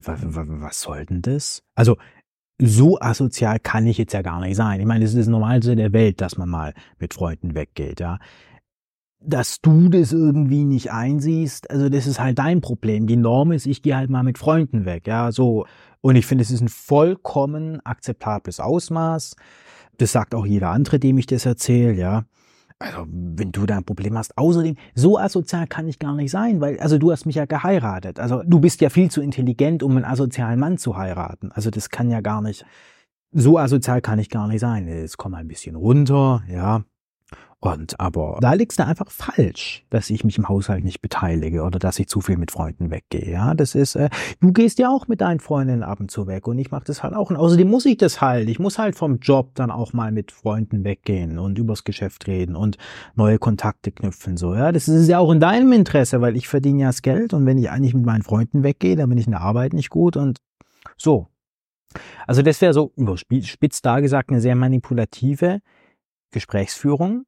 Was 0.00 0.80
soll 0.80 1.06
denn 1.06 1.22
das? 1.22 1.62
Also, 1.74 1.96
so 2.58 2.98
asozial 3.00 3.58
kann 3.60 3.86
ich 3.86 3.98
jetzt 3.98 4.12
ja 4.12 4.22
gar 4.22 4.40
nicht 4.40 4.56
sein. 4.56 4.80
Ich 4.80 4.86
meine, 4.86 5.04
es 5.04 5.10
ist 5.10 5.20
das 5.20 5.26
Normalste 5.26 5.76
der 5.76 5.92
Welt, 5.92 6.20
dass 6.20 6.38
man 6.38 6.48
mal 6.48 6.72
mit 6.98 7.14
Freunden 7.14 7.54
weggeht, 7.54 8.00
ja. 8.00 8.18
Dass 9.20 9.60
du 9.60 9.88
das 9.88 10.12
irgendwie 10.12 10.64
nicht 10.64 10.92
einsiehst, 10.92 11.70
also 11.70 11.88
das 11.88 12.06
ist 12.06 12.20
halt 12.20 12.38
dein 12.38 12.60
Problem. 12.60 13.06
Die 13.06 13.16
Norm 13.16 13.52
ist, 13.52 13.66
ich 13.66 13.82
gehe 13.82 13.96
halt 13.96 14.10
mal 14.10 14.22
mit 14.22 14.38
Freunden 14.38 14.84
weg, 14.84 15.06
ja, 15.06 15.32
so. 15.32 15.66
Und 16.00 16.16
ich 16.16 16.26
finde, 16.26 16.42
es 16.42 16.50
ist 16.50 16.60
ein 16.60 16.68
vollkommen 16.68 17.84
akzeptables 17.84 18.60
Ausmaß. 18.60 19.34
Das 19.98 20.12
sagt 20.12 20.34
auch 20.34 20.46
jeder 20.46 20.70
andere, 20.70 20.98
dem 20.98 21.18
ich 21.18 21.26
das 21.26 21.46
erzähle, 21.46 21.94
ja. 21.94 22.24
Also, 22.78 23.06
wenn 23.08 23.52
du 23.52 23.64
da 23.64 23.78
ein 23.78 23.84
Problem 23.84 24.18
hast. 24.18 24.36
Außerdem, 24.36 24.76
so 24.94 25.18
asozial 25.18 25.66
kann 25.66 25.88
ich 25.88 25.98
gar 25.98 26.14
nicht 26.14 26.30
sein, 26.30 26.60
weil, 26.60 26.78
also 26.78 26.98
du 26.98 27.10
hast 27.10 27.24
mich 27.24 27.36
ja 27.36 27.46
geheiratet. 27.46 28.20
Also, 28.20 28.42
du 28.44 28.60
bist 28.60 28.80
ja 28.82 28.90
viel 28.90 29.10
zu 29.10 29.22
intelligent, 29.22 29.82
um 29.82 29.96
einen 29.96 30.04
asozialen 30.04 30.60
Mann 30.60 30.76
zu 30.76 30.96
heiraten. 30.96 31.50
Also, 31.52 31.70
das 31.70 31.88
kann 31.88 32.10
ja 32.10 32.20
gar 32.20 32.42
nicht, 32.42 32.66
so 33.32 33.58
asozial 33.58 34.02
kann 34.02 34.18
ich 34.18 34.28
gar 34.28 34.46
nicht 34.46 34.60
sein. 34.60 34.86
Jetzt 34.88 35.16
komm 35.16 35.32
mal 35.32 35.38
ein 35.38 35.48
bisschen 35.48 35.76
runter, 35.76 36.42
ja. 36.48 36.84
Und 37.58 37.98
aber 37.98 38.38
da 38.42 38.52
liegt's 38.52 38.76
da 38.76 38.84
einfach 38.84 39.10
falsch, 39.10 39.86
dass 39.88 40.10
ich 40.10 40.24
mich 40.24 40.36
im 40.36 40.48
Haushalt 40.48 40.84
nicht 40.84 41.00
beteilige 41.00 41.62
oder 41.62 41.78
dass 41.78 41.98
ich 41.98 42.06
zu 42.06 42.20
viel 42.20 42.36
mit 42.36 42.50
Freunden 42.50 42.90
weggehe. 42.90 43.30
Ja, 43.30 43.54
das 43.54 43.74
ist, 43.74 43.96
äh, 43.96 44.10
du 44.40 44.52
gehst 44.52 44.78
ja 44.78 44.90
auch 44.90 45.08
mit 45.08 45.22
deinen 45.22 45.40
Freundinnen 45.40 45.82
ab 45.82 45.98
und 45.98 46.10
zu 46.10 46.26
weg 46.26 46.46
und 46.46 46.58
ich 46.58 46.70
mache 46.70 46.84
das 46.84 47.02
halt 47.02 47.14
auch. 47.14 47.30
Und 47.30 47.36
außerdem 47.36 47.68
muss 47.68 47.86
ich 47.86 47.96
das 47.96 48.20
halt. 48.20 48.50
Ich 48.50 48.58
muss 48.58 48.78
halt 48.78 48.94
vom 48.94 49.20
Job 49.20 49.54
dann 49.54 49.70
auch 49.70 49.94
mal 49.94 50.12
mit 50.12 50.32
Freunden 50.32 50.84
weggehen 50.84 51.38
und 51.38 51.58
übers 51.58 51.84
Geschäft 51.84 52.26
reden 52.26 52.56
und 52.56 52.76
neue 53.14 53.38
Kontakte 53.38 53.90
knüpfen. 53.90 54.36
So, 54.36 54.54
ja, 54.54 54.70
das 54.70 54.86
ist 54.86 55.08
ja 55.08 55.18
auch 55.18 55.32
in 55.32 55.40
deinem 55.40 55.72
Interesse, 55.72 56.20
weil 56.20 56.36
ich 56.36 56.48
verdiene 56.48 56.82
ja 56.82 56.88
das 56.88 57.00
Geld 57.00 57.32
und 57.32 57.46
wenn 57.46 57.56
ich 57.56 57.70
eigentlich 57.70 57.94
mit 57.94 58.04
meinen 58.04 58.22
Freunden 58.22 58.64
weggehe, 58.64 58.96
dann 58.96 59.08
bin 59.08 59.16
ich 59.16 59.26
in 59.26 59.32
der 59.32 59.40
Arbeit 59.40 59.72
nicht 59.72 59.88
gut 59.88 60.18
und 60.18 60.40
so. 60.98 61.28
Also 62.26 62.42
das 62.42 62.60
wäre 62.60 62.74
so 62.74 62.92
überspitzt 62.96 63.86
da 63.86 64.00
gesagt 64.00 64.30
eine 64.30 64.42
sehr 64.42 64.54
manipulative 64.54 65.60
Gesprächsführung. 66.32 67.24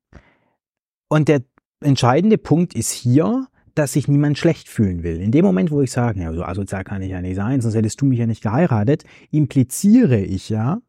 Und 1.09 1.29
der 1.29 1.43
entscheidende 1.81 2.39
Punkt 2.39 2.75
ist 2.75 2.91
hier, 2.93 3.47
dass 3.75 3.93
sich 3.93 4.09
niemand 4.09 4.39
schlecht 4.39 4.69
fühlen 4.69 5.03
will. 5.03 5.21
In 5.21 5.31
dem 5.31 5.45
Moment, 5.45 5.71
wo 5.71 5.81
ich 5.81 5.93
sage, 5.93 6.21
ja, 6.21 6.33
so 6.33 6.43
asozial 6.43 6.85
kann 6.85 7.01
ich 7.03 7.11
ja 7.11 7.21
nicht 7.21 7.37
sein, 7.37 7.61
sonst 7.61 7.77
hättest 7.77 8.01
du 8.01 8.07
mich 8.07 8.19
ja 8.19 8.27
nicht 8.27 8.43
geheiratet, 8.43 9.05
impliziere 9.31 10.19
ich 10.19 10.49
ja, 10.49 10.81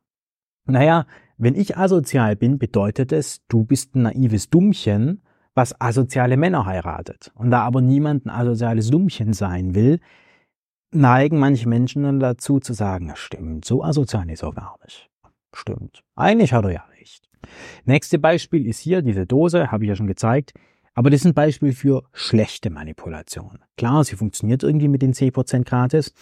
naja, 0.65 1.05
wenn 1.37 1.55
ich 1.55 1.77
asozial 1.77 2.35
bin, 2.35 2.59
bedeutet 2.59 3.11
es, 3.11 3.41
du 3.47 3.63
bist 3.63 3.95
ein 3.95 4.03
naives 4.03 4.49
Dummchen, 4.49 5.21
was 5.55 5.79
asoziale 5.79 6.37
Männer 6.37 6.65
heiratet. 6.65 7.31
Und 7.35 7.51
da 7.51 7.61
aber 7.61 7.81
niemand 7.81 8.25
ein 8.25 8.29
asoziales 8.29 8.89
Dummchen 8.89 9.33
sein 9.33 9.75
will, 9.75 9.99
neigen 10.91 11.39
manche 11.39 11.67
Menschen 11.67 12.03
dann 12.03 12.19
dazu 12.19 12.59
zu 12.59 12.73
sagen, 12.73 13.11
stimmt, 13.15 13.65
so 13.65 13.83
asozial 13.83 14.29
ist 14.29 14.43
er 14.43 14.53
gar 14.53 14.77
nicht. 14.83 15.09
Stimmt. 15.53 16.03
Eigentlich 16.15 16.53
hat 16.53 16.65
er 16.65 16.71
ja. 16.71 16.83
Nächste 17.85 18.19
Beispiel 18.19 18.67
ist 18.67 18.79
hier 18.79 19.01
diese 19.01 19.25
Dose, 19.25 19.71
habe 19.71 19.83
ich 19.83 19.89
ja 19.89 19.95
schon 19.95 20.07
gezeigt. 20.07 20.53
Aber 20.95 21.09
das 21.09 21.21
ist 21.21 21.27
ein 21.27 21.33
Beispiel 21.33 21.71
für 21.71 22.03
schlechte 22.11 22.69
Manipulation. 22.69 23.59
Klar, 23.77 24.03
sie 24.03 24.17
funktioniert 24.17 24.63
irgendwie 24.63 24.89
mit 24.89 25.01
den 25.01 25.13
10% 25.13 25.63
gratis, 25.63 26.13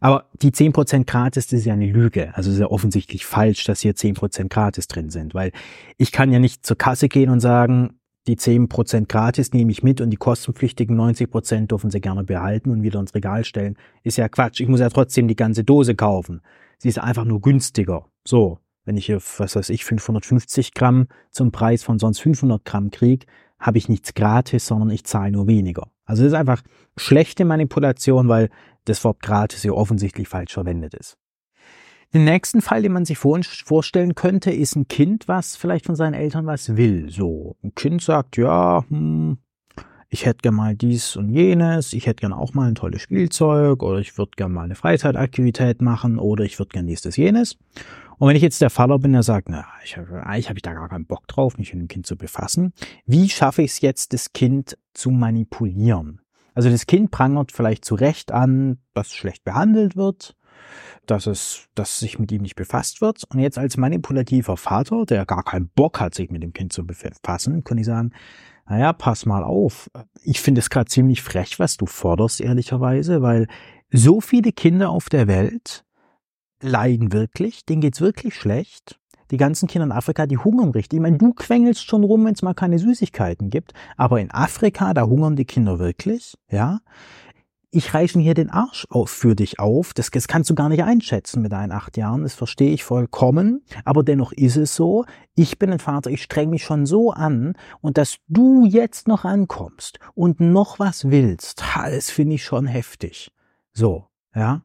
aber 0.00 0.26
die 0.42 0.50
10% 0.50 1.04
gratis, 1.04 1.46
das 1.46 1.60
ist 1.60 1.66
ja 1.66 1.74
eine 1.74 1.86
Lüge. 1.86 2.34
Also 2.34 2.50
ist 2.50 2.58
ja 2.58 2.66
offensichtlich 2.66 3.24
falsch, 3.24 3.64
dass 3.64 3.82
hier 3.82 3.94
10% 3.94 4.48
gratis 4.48 4.88
drin 4.88 5.10
sind, 5.10 5.34
weil 5.34 5.52
ich 5.96 6.10
kann 6.10 6.32
ja 6.32 6.40
nicht 6.40 6.66
zur 6.66 6.76
Kasse 6.76 7.08
gehen 7.08 7.30
und 7.30 7.40
sagen, 7.40 8.00
die 8.26 8.36
10% 8.36 9.06
gratis 9.06 9.52
nehme 9.52 9.70
ich 9.70 9.84
mit 9.84 10.00
und 10.00 10.10
die 10.10 10.16
kostenpflichtigen 10.16 10.98
90% 10.98 11.68
dürfen 11.68 11.90
sie 11.90 12.00
gerne 12.00 12.24
behalten 12.24 12.70
und 12.70 12.82
wieder 12.82 12.98
ins 12.98 13.14
Regal 13.14 13.44
stellen. 13.44 13.76
Ist 14.02 14.18
ja 14.18 14.28
Quatsch. 14.28 14.60
Ich 14.60 14.66
muss 14.66 14.80
ja 14.80 14.88
trotzdem 14.88 15.28
die 15.28 15.36
ganze 15.36 15.62
Dose 15.62 15.94
kaufen. 15.94 16.40
Sie 16.78 16.88
ist 16.88 16.98
einfach 16.98 17.24
nur 17.24 17.40
günstiger. 17.40 18.06
So. 18.26 18.58
Wenn 18.86 18.96
ich 18.96 19.06
hier, 19.06 19.20
was 19.38 19.56
weiß 19.56 19.68
ich, 19.70 19.84
550 19.84 20.72
Gramm 20.72 21.08
zum 21.30 21.50
Preis 21.50 21.82
von 21.82 21.98
sonst 21.98 22.20
500 22.20 22.64
Gramm 22.64 22.90
krieg, 22.90 23.26
habe 23.58 23.78
ich 23.78 23.88
nichts 23.88 24.14
gratis, 24.14 24.66
sondern 24.66 24.90
ich 24.90 25.04
zahle 25.04 25.32
nur 25.32 25.48
weniger. 25.48 25.88
Also 26.04 26.22
das 26.22 26.32
ist 26.32 26.38
einfach 26.38 26.62
schlechte 26.96 27.44
Manipulation, 27.44 28.28
weil 28.28 28.48
das 28.84 29.02
Wort 29.02 29.20
gratis 29.20 29.62
hier 29.62 29.74
offensichtlich 29.74 30.28
falsch 30.28 30.54
verwendet 30.54 30.94
ist. 30.94 31.18
Den 32.14 32.24
nächsten 32.24 32.62
Fall, 32.62 32.82
den 32.82 32.92
man 32.92 33.04
sich 33.04 33.18
vorstellen 33.18 34.14
könnte, 34.14 34.52
ist 34.52 34.76
ein 34.76 34.86
Kind, 34.86 35.26
was 35.26 35.56
vielleicht 35.56 35.86
von 35.86 35.96
seinen 35.96 36.14
Eltern 36.14 36.46
was 36.46 36.76
will. 36.76 37.10
So, 37.10 37.56
ein 37.64 37.74
Kind 37.74 38.00
sagt, 38.00 38.36
ja, 38.36 38.84
hm, 38.88 39.38
ich 40.08 40.24
hätte 40.24 40.38
gern 40.42 40.54
mal 40.54 40.76
dies 40.76 41.16
und 41.16 41.30
jenes, 41.30 41.92
ich 41.92 42.06
hätte 42.06 42.20
gern 42.20 42.32
auch 42.32 42.54
mal 42.54 42.68
ein 42.68 42.76
tolles 42.76 43.02
Spielzeug 43.02 43.82
oder 43.82 43.98
ich 43.98 44.16
würde 44.16 44.32
gern 44.36 44.52
mal 44.52 44.62
eine 44.62 44.76
Freizeitaktivität 44.76 45.82
machen 45.82 46.18
oder 46.18 46.44
ich 46.44 46.58
würde 46.60 46.70
gern 46.70 46.86
dies, 46.86 47.02
das, 47.02 47.16
jenes. 47.16 47.58
Und 48.18 48.28
wenn 48.28 48.36
ich 48.36 48.42
jetzt 48.42 48.60
der 48.62 48.70
Vater 48.70 48.98
bin, 48.98 49.12
der 49.12 49.22
sagt, 49.22 49.48
na, 49.48 49.66
ich, 49.84 49.98
eigentlich 49.98 50.48
habe 50.48 50.58
ich 50.58 50.62
da 50.62 50.72
gar 50.72 50.88
keinen 50.88 51.06
Bock 51.06 51.26
drauf, 51.28 51.58
mich 51.58 51.72
mit 51.74 51.82
dem 51.82 51.88
Kind 51.88 52.06
zu 52.06 52.16
befassen, 52.16 52.72
wie 53.04 53.28
schaffe 53.28 53.62
ich 53.62 53.72
es 53.72 53.80
jetzt, 53.80 54.12
das 54.12 54.32
Kind 54.32 54.78
zu 54.94 55.10
manipulieren? 55.10 56.20
Also 56.54 56.70
das 56.70 56.86
Kind 56.86 57.10
prangert 57.10 57.52
vielleicht 57.52 57.84
zu 57.84 57.94
Recht 57.94 58.32
an, 58.32 58.78
dass 58.94 59.12
schlecht 59.12 59.44
behandelt 59.44 59.94
wird, 59.96 60.34
dass 61.04 61.26
es, 61.26 61.68
dass 61.74 61.98
sich 61.98 62.18
mit 62.18 62.32
ihm 62.32 62.42
nicht 62.42 62.56
befasst 62.56 63.02
wird. 63.02 63.24
Und 63.28 63.40
jetzt 63.40 63.58
als 63.58 63.76
manipulativer 63.76 64.56
Vater, 64.56 65.04
der 65.04 65.26
gar 65.26 65.44
keinen 65.44 65.68
Bock 65.68 66.00
hat, 66.00 66.14
sich 66.14 66.30
mit 66.30 66.42
dem 66.42 66.54
Kind 66.54 66.72
zu 66.72 66.86
befassen, 66.86 67.62
kann 67.62 67.76
ich 67.76 67.84
sagen, 67.84 68.12
naja, 68.68 68.92
pass 68.92 69.26
mal 69.26 69.44
auf. 69.44 69.90
Ich 70.22 70.40
finde 70.40 70.60
es 70.60 70.70
gerade 70.70 70.86
ziemlich 70.86 71.22
frech, 71.22 71.58
was 71.58 71.76
du 71.76 71.86
forderst, 71.86 72.40
ehrlicherweise, 72.40 73.22
weil 73.22 73.46
so 73.90 74.20
viele 74.20 74.52
Kinder 74.52 74.90
auf 74.90 75.08
der 75.08 75.28
Welt 75.28 75.84
leiden 76.60 77.12
wirklich, 77.12 77.64
denen 77.64 77.80
geht's 77.80 78.00
wirklich 78.00 78.34
schlecht. 78.34 78.98
Die 79.30 79.38
ganzen 79.38 79.66
Kinder 79.66 79.86
in 79.86 79.92
Afrika, 79.92 80.26
die 80.26 80.38
hungern 80.38 80.70
richtig. 80.70 80.98
Ich 80.98 81.02
meine, 81.02 81.18
du 81.18 81.32
quengelst 81.32 81.84
schon 81.84 82.04
rum, 82.04 82.24
wenn 82.24 82.34
es 82.34 82.42
mal 82.42 82.54
keine 82.54 82.78
Süßigkeiten 82.78 83.50
gibt, 83.50 83.72
aber 83.96 84.20
in 84.20 84.30
Afrika, 84.30 84.94
da 84.94 85.04
hungern 85.06 85.36
die 85.36 85.44
Kinder 85.44 85.78
wirklich, 85.78 86.34
ja. 86.50 86.80
Ich 87.72 87.92
reiche 87.92 88.16
mir 88.16 88.24
hier 88.24 88.34
den 88.34 88.48
Arsch 88.48 88.86
auf 88.88 89.10
für 89.10 89.34
dich 89.34 89.58
auf. 89.58 89.92
Das, 89.92 90.10
das 90.10 90.28
kannst 90.28 90.48
du 90.48 90.54
gar 90.54 90.70
nicht 90.70 90.82
einschätzen 90.84 91.42
mit 91.42 91.52
deinen 91.52 91.72
acht 91.72 91.98
Jahren. 91.98 92.22
Das 92.22 92.34
verstehe 92.34 92.72
ich 92.72 92.84
vollkommen. 92.84 93.64
Aber 93.84 94.02
dennoch 94.02 94.32
ist 94.32 94.56
es 94.56 94.74
so. 94.74 95.04
Ich 95.34 95.58
bin 95.58 95.70
ein 95.70 95.78
Vater. 95.78 96.10
Ich 96.10 96.22
streng 96.22 96.48
mich 96.48 96.64
schon 96.64 96.86
so 96.86 97.10
an. 97.10 97.54
Und 97.82 97.98
dass 97.98 98.16
du 98.28 98.64
jetzt 98.64 99.08
noch 99.08 99.26
ankommst 99.26 99.98
und 100.14 100.40
noch 100.40 100.78
was 100.78 101.10
willst, 101.10 101.62
das 101.76 102.08
finde 102.08 102.36
ich 102.36 102.44
schon 102.44 102.66
heftig. 102.66 103.30
So, 103.74 104.06
ja. 104.34 104.62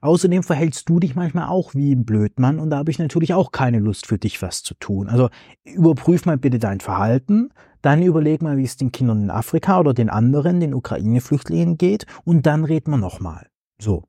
Außerdem 0.00 0.42
verhältst 0.42 0.88
du 0.88 1.00
dich 1.00 1.14
manchmal 1.14 1.48
auch 1.48 1.74
wie 1.74 1.92
ein 1.92 2.04
Blödmann 2.04 2.58
und 2.58 2.70
da 2.70 2.78
habe 2.78 2.90
ich 2.90 2.98
natürlich 2.98 3.34
auch 3.34 3.52
keine 3.52 3.78
Lust 3.78 4.06
für 4.06 4.18
dich 4.18 4.40
was 4.42 4.62
zu 4.62 4.74
tun. 4.74 5.08
Also 5.08 5.28
überprüf 5.64 6.26
mal 6.26 6.38
bitte 6.38 6.58
dein 6.58 6.80
Verhalten, 6.80 7.50
dann 7.82 8.02
überleg 8.02 8.42
mal, 8.42 8.56
wie 8.56 8.64
es 8.64 8.76
den 8.76 8.92
Kindern 8.92 9.22
in 9.22 9.30
Afrika 9.30 9.78
oder 9.80 9.94
den 9.94 10.10
anderen, 10.10 10.60
den 10.60 10.74
Ukraine-Flüchtlingen 10.74 11.78
geht 11.78 12.06
und 12.24 12.46
dann 12.46 12.64
reden 12.64 12.90
wir 12.90 12.98
nochmal. 12.98 13.48
So. 13.80 14.04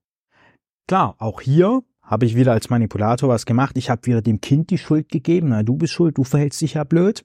Klar, 0.88 1.16
auch 1.20 1.42
hier 1.42 1.84
habe 2.02 2.26
ich 2.26 2.36
wieder 2.36 2.54
als 2.54 2.72
Manipulator 2.72 3.30
was 3.30 3.46
gemacht. 3.46 3.78
Ich 3.78 3.92
habe 3.92 4.06
wieder 4.06 4.24
dem 4.24 4.42
Kind 4.42 4.72
die 4.72 4.80
Schuld 4.80 5.10
gegeben. 5.10 5.50
Na, 5.50 5.62
du 5.62 5.76
bist 5.76 5.94
schuld, 5.94 6.18
du 6.18 6.24
verhältst 6.24 6.60
dich 6.62 6.74
ja 6.74 6.84
blöd. 6.84 7.24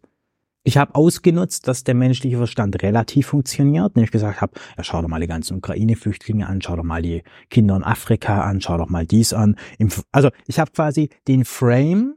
Ich 0.66 0.78
habe 0.78 0.94
ausgenutzt, 0.94 1.68
dass 1.68 1.84
der 1.84 1.94
menschliche 1.94 2.38
Verstand 2.38 2.82
relativ 2.82 3.28
funktioniert. 3.28 3.94
Und 3.96 4.02
ich 4.02 4.10
gesagt 4.10 4.40
habe, 4.40 4.54
ja, 4.76 4.82
schau 4.82 5.02
doch 5.02 5.08
mal 5.08 5.20
die 5.20 5.26
ganzen 5.26 5.58
Ukraine-Flüchtlinge 5.58 6.46
an, 6.46 6.62
schau 6.62 6.76
doch 6.76 6.82
mal 6.82 7.02
die 7.02 7.22
Kinder 7.50 7.76
in 7.76 7.84
Afrika 7.84 8.42
an, 8.42 8.62
schau 8.62 8.78
doch 8.78 8.88
mal 8.88 9.06
dies 9.06 9.34
an. 9.34 9.56
Also 10.10 10.30
ich 10.46 10.58
habe 10.58 10.70
quasi 10.72 11.10
den 11.28 11.44
Frame 11.44 12.16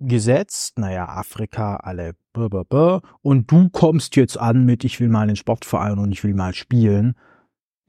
gesetzt, 0.00 0.78
naja, 0.78 1.08
Afrika, 1.08 1.76
alle 1.76 2.14
blablabla, 2.32 3.02
und 3.20 3.50
du 3.50 3.68
kommst 3.68 4.16
jetzt 4.16 4.38
an 4.38 4.64
mit, 4.64 4.84
ich 4.84 5.00
will 5.00 5.08
mal 5.08 5.22
einen 5.22 5.36
Sportverein 5.36 5.98
und 5.98 6.12
ich 6.12 6.24
will 6.24 6.34
mal 6.34 6.54
spielen, 6.54 7.16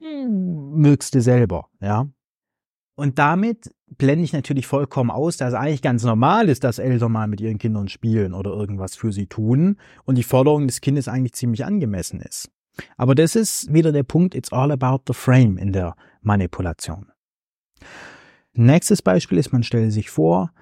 wirkst 0.00 1.14
du 1.14 1.22
selber, 1.22 1.68
ja. 1.80 2.08
Und 2.96 3.18
damit 3.18 3.72
blende 3.96 4.24
ich 4.24 4.32
natürlich 4.32 4.66
vollkommen 4.66 5.10
aus, 5.10 5.36
dass 5.36 5.48
es 5.48 5.54
eigentlich 5.54 5.82
ganz 5.82 6.04
normal 6.04 6.48
ist, 6.48 6.64
dass 6.64 6.78
Eltern 6.78 7.12
mal 7.12 7.28
mit 7.28 7.40
ihren 7.40 7.58
Kindern 7.58 7.88
spielen 7.88 8.34
oder 8.34 8.50
irgendwas 8.50 8.96
für 8.96 9.12
sie 9.12 9.26
tun 9.26 9.76
und 10.04 10.16
die 10.16 10.22
Forderung 10.22 10.66
des 10.66 10.80
Kindes 10.80 11.08
eigentlich 11.08 11.34
ziemlich 11.34 11.64
angemessen 11.64 12.20
ist. 12.20 12.50
Aber 12.96 13.14
das 13.14 13.36
ist 13.36 13.72
wieder 13.72 13.92
der 13.92 14.04
Punkt, 14.04 14.34
it's 14.34 14.52
all 14.52 14.70
about 14.70 15.02
the 15.06 15.12
frame 15.12 15.58
in 15.58 15.72
der 15.72 15.94
Manipulation. 16.22 17.06
Nächstes 18.52 19.02
Beispiel 19.02 19.38
ist, 19.38 19.52
man 19.52 19.62
stelle 19.62 19.90
sich 19.90 20.10
vor, 20.10 20.52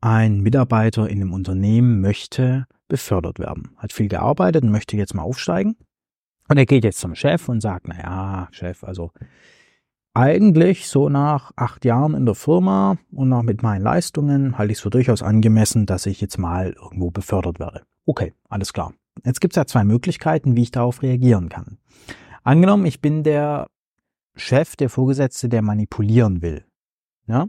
ein 0.00 0.40
Mitarbeiter 0.40 1.08
in 1.08 1.20
einem 1.20 1.32
Unternehmen 1.32 2.00
möchte 2.00 2.66
befördert 2.88 3.38
werden, 3.38 3.70
hat 3.78 3.92
viel 3.92 4.08
gearbeitet 4.08 4.62
und 4.62 4.70
möchte 4.70 4.96
jetzt 4.96 5.14
mal 5.14 5.22
aufsteigen. 5.22 5.76
Und 6.48 6.58
er 6.58 6.66
geht 6.66 6.84
jetzt 6.84 7.00
zum 7.00 7.14
Chef 7.14 7.48
und 7.48 7.60
sagt, 7.60 7.88
na 7.88 7.98
ja, 7.98 8.48
Chef, 8.50 8.84
also 8.84 9.12
eigentlich 10.14 10.88
so 10.88 11.08
nach 11.08 11.50
acht 11.56 11.84
Jahren 11.84 12.14
in 12.14 12.24
der 12.24 12.36
Firma 12.36 12.96
und 13.12 13.28
nach 13.28 13.42
mit 13.42 13.62
meinen 13.62 13.82
Leistungen 13.82 14.56
halte 14.56 14.72
ich 14.72 14.78
es 14.78 14.82
für 14.82 14.90
durchaus 14.90 15.22
angemessen, 15.22 15.86
dass 15.86 16.06
ich 16.06 16.20
jetzt 16.20 16.38
mal 16.38 16.72
irgendwo 16.72 17.10
befördert 17.10 17.58
werde. 17.58 17.82
Okay, 18.06 18.32
alles 18.48 18.72
klar. 18.72 18.94
Jetzt 19.24 19.40
gibt 19.40 19.54
es 19.54 19.56
ja 19.56 19.66
zwei 19.66 19.84
Möglichkeiten, 19.84 20.56
wie 20.56 20.62
ich 20.62 20.70
darauf 20.70 21.02
reagieren 21.02 21.48
kann. 21.48 21.78
Angenommen, 22.42 22.86
ich 22.86 23.00
bin 23.00 23.22
der 23.22 23.68
Chef, 24.36 24.76
der 24.76 24.88
Vorgesetzte, 24.88 25.48
der 25.48 25.62
manipulieren 25.62 26.42
will. 26.42 26.64
Ja? 27.26 27.46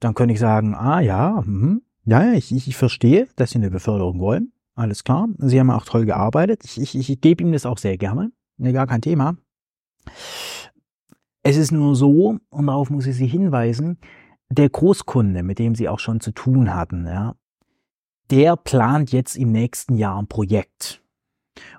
Dann 0.00 0.14
könnte 0.14 0.34
ich 0.34 0.40
sagen, 0.40 0.74
ah 0.74 1.00
ja, 1.00 1.42
hm, 1.44 1.82
ja, 2.04 2.32
ich, 2.32 2.52
ich, 2.52 2.68
ich 2.68 2.76
verstehe, 2.76 3.28
dass 3.36 3.50
Sie 3.50 3.58
eine 3.58 3.70
Beförderung 3.70 4.20
wollen. 4.20 4.52
Alles 4.74 5.04
klar. 5.04 5.28
Sie 5.38 5.58
haben 5.58 5.70
auch 5.70 5.84
toll 5.84 6.06
gearbeitet. 6.06 6.64
Ich, 6.64 6.80
ich, 6.80 7.10
ich 7.10 7.20
gebe 7.20 7.42
Ihnen 7.42 7.52
das 7.52 7.66
auch 7.66 7.78
sehr 7.78 7.98
gerne. 7.98 8.32
Nee, 8.56 8.72
gar 8.72 8.86
kein 8.86 9.02
Thema. 9.02 9.36
Es 11.42 11.56
ist 11.56 11.72
nur 11.72 11.96
so, 11.96 12.38
und 12.50 12.66
darauf 12.66 12.90
muss 12.90 13.06
ich 13.06 13.16
Sie 13.16 13.26
hinweisen, 13.26 13.98
der 14.50 14.68
Großkunde, 14.68 15.42
mit 15.42 15.58
dem 15.58 15.74
Sie 15.74 15.88
auch 15.88 15.98
schon 15.98 16.20
zu 16.20 16.32
tun 16.32 16.74
hatten, 16.74 17.06
ja, 17.06 17.34
der 18.30 18.56
plant 18.56 19.12
jetzt 19.12 19.36
im 19.36 19.50
nächsten 19.50 19.96
Jahr 19.96 20.18
ein 20.18 20.26
Projekt. 20.26 21.02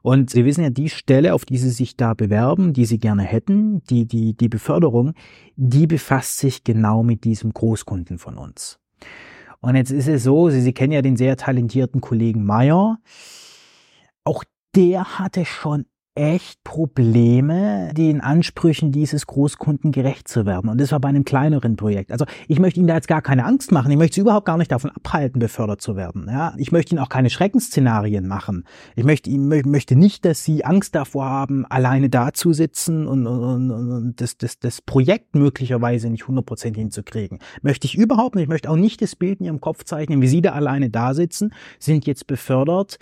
Und 0.02 0.30
Sie 0.30 0.46
wissen 0.46 0.64
ja, 0.64 0.70
die 0.70 0.90
Stelle, 0.90 1.34
auf 1.34 1.46
die 1.46 1.58
Sie 1.58 1.70
sich 1.70 1.96
da 1.96 2.14
bewerben, 2.14 2.74
die 2.74 2.86
Sie 2.86 3.00
gerne 3.00 3.24
hätten, 3.24 3.84
die, 3.86 4.06
die, 4.06 4.36
die 4.36 4.50
Beförderung, 4.50 5.14
die 5.56 5.88
befasst 5.88 6.40
sich 6.40 6.64
genau 6.64 7.04
mit 7.04 7.24
diesem 7.24 7.54
Großkunden 7.54 8.18
von 8.18 8.38
uns. 8.38 8.80
Und 9.60 9.76
jetzt 9.76 9.92
ist 9.92 10.08
es 10.08 10.24
so, 10.24 10.50
Sie, 10.50 10.62
Sie 10.62 10.74
kennen 10.74 10.94
ja 10.94 11.02
den 11.02 11.18
sehr 11.18 11.38
talentierten 11.38 12.02
Kollegen 12.02 12.44
Meyer. 12.46 12.98
Auch 14.24 14.44
der 14.76 15.20
hatte 15.20 15.46
schon 15.46 15.86
echt 16.14 16.62
Probleme, 16.66 17.94
den 17.96 18.20
Ansprüchen 18.20 18.92
dieses 18.92 19.28
Großkunden 19.28 19.94
gerecht 19.94 20.28
zu 20.28 20.46
werden. 20.46 20.70
Und 20.70 20.82
das 20.82 20.92
war 20.92 21.00
bei 21.00 21.08
einem 21.08 21.24
kleineren 21.24 21.78
Projekt. 21.78 22.12
Also 22.12 22.26
ich 22.50 22.60
möchte 22.60 22.82
Ihnen 22.82 22.88
da 22.88 22.96
jetzt 22.96 23.08
gar 23.08 23.22
keine 23.22 23.46
Angst 23.46 23.72
machen. 23.72 23.90
Ich 23.92 23.98
möchte 23.98 24.16
Sie 24.16 24.22
überhaupt 24.22 24.46
gar 24.46 24.58
nicht 24.58 24.72
davon 24.72 24.90
abhalten, 24.90 25.40
befördert 25.40 25.82
zu 25.82 25.96
werden. 25.96 26.26
Ja, 26.28 26.54
ich 26.58 26.74
möchte 26.74 26.94
Ihnen 26.94 27.00
auch 27.00 27.08
keine 27.08 27.30
Schreckensszenarien 27.30 28.28
machen. 28.28 28.66
Ich 28.98 29.06
möchte 29.06 29.30
Ihnen 29.30 29.48
möchte 29.70 29.96
nicht, 29.96 30.26
dass 30.26 30.44
Sie 30.44 30.66
Angst 30.66 30.96
davor 30.96 31.26
haben, 31.26 31.66
alleine 31.68 32.10
dazusitzen 32.10 33.08
und, 33.08 33.26
und, 33.26 33.72
und, 33.72 33.92
und 33.92 34.22
das, 34.22 34.38
das, 34.38 34.60
das 34.60 34.82
Projekt 34.82 35.36
möglicherweise 35.36 36.10
nicht 36.10 36.26
100% 36.26 36.76
hinzukriegen. 36.76 37.40
Möchte 37.62 37.88
ich 37.88 37.96
überhaupt 37.96 38.36
nicht. 38.36 38.44
Ich 38.44 38.50
möchte 38.50 38.70
auch 38.70 38.76
nicht 38.76 39.02
das 39.02 39.16
Bild 39.16 39.40
in 39.40 39.46
Ihrem 39.46 39.62
Kopf 39.62 39.86
zeichnen, 39.86 40.22
wie 40.22 40.28
Sie 40.28 40.42
da 40.42 40.52
alleine 40.52 40.90
da 40.90 41.14
sitzen, 41.14 41.54
sind 41.80 42.06
jetzt 42.06 42.28
befördert. 42.28 43.00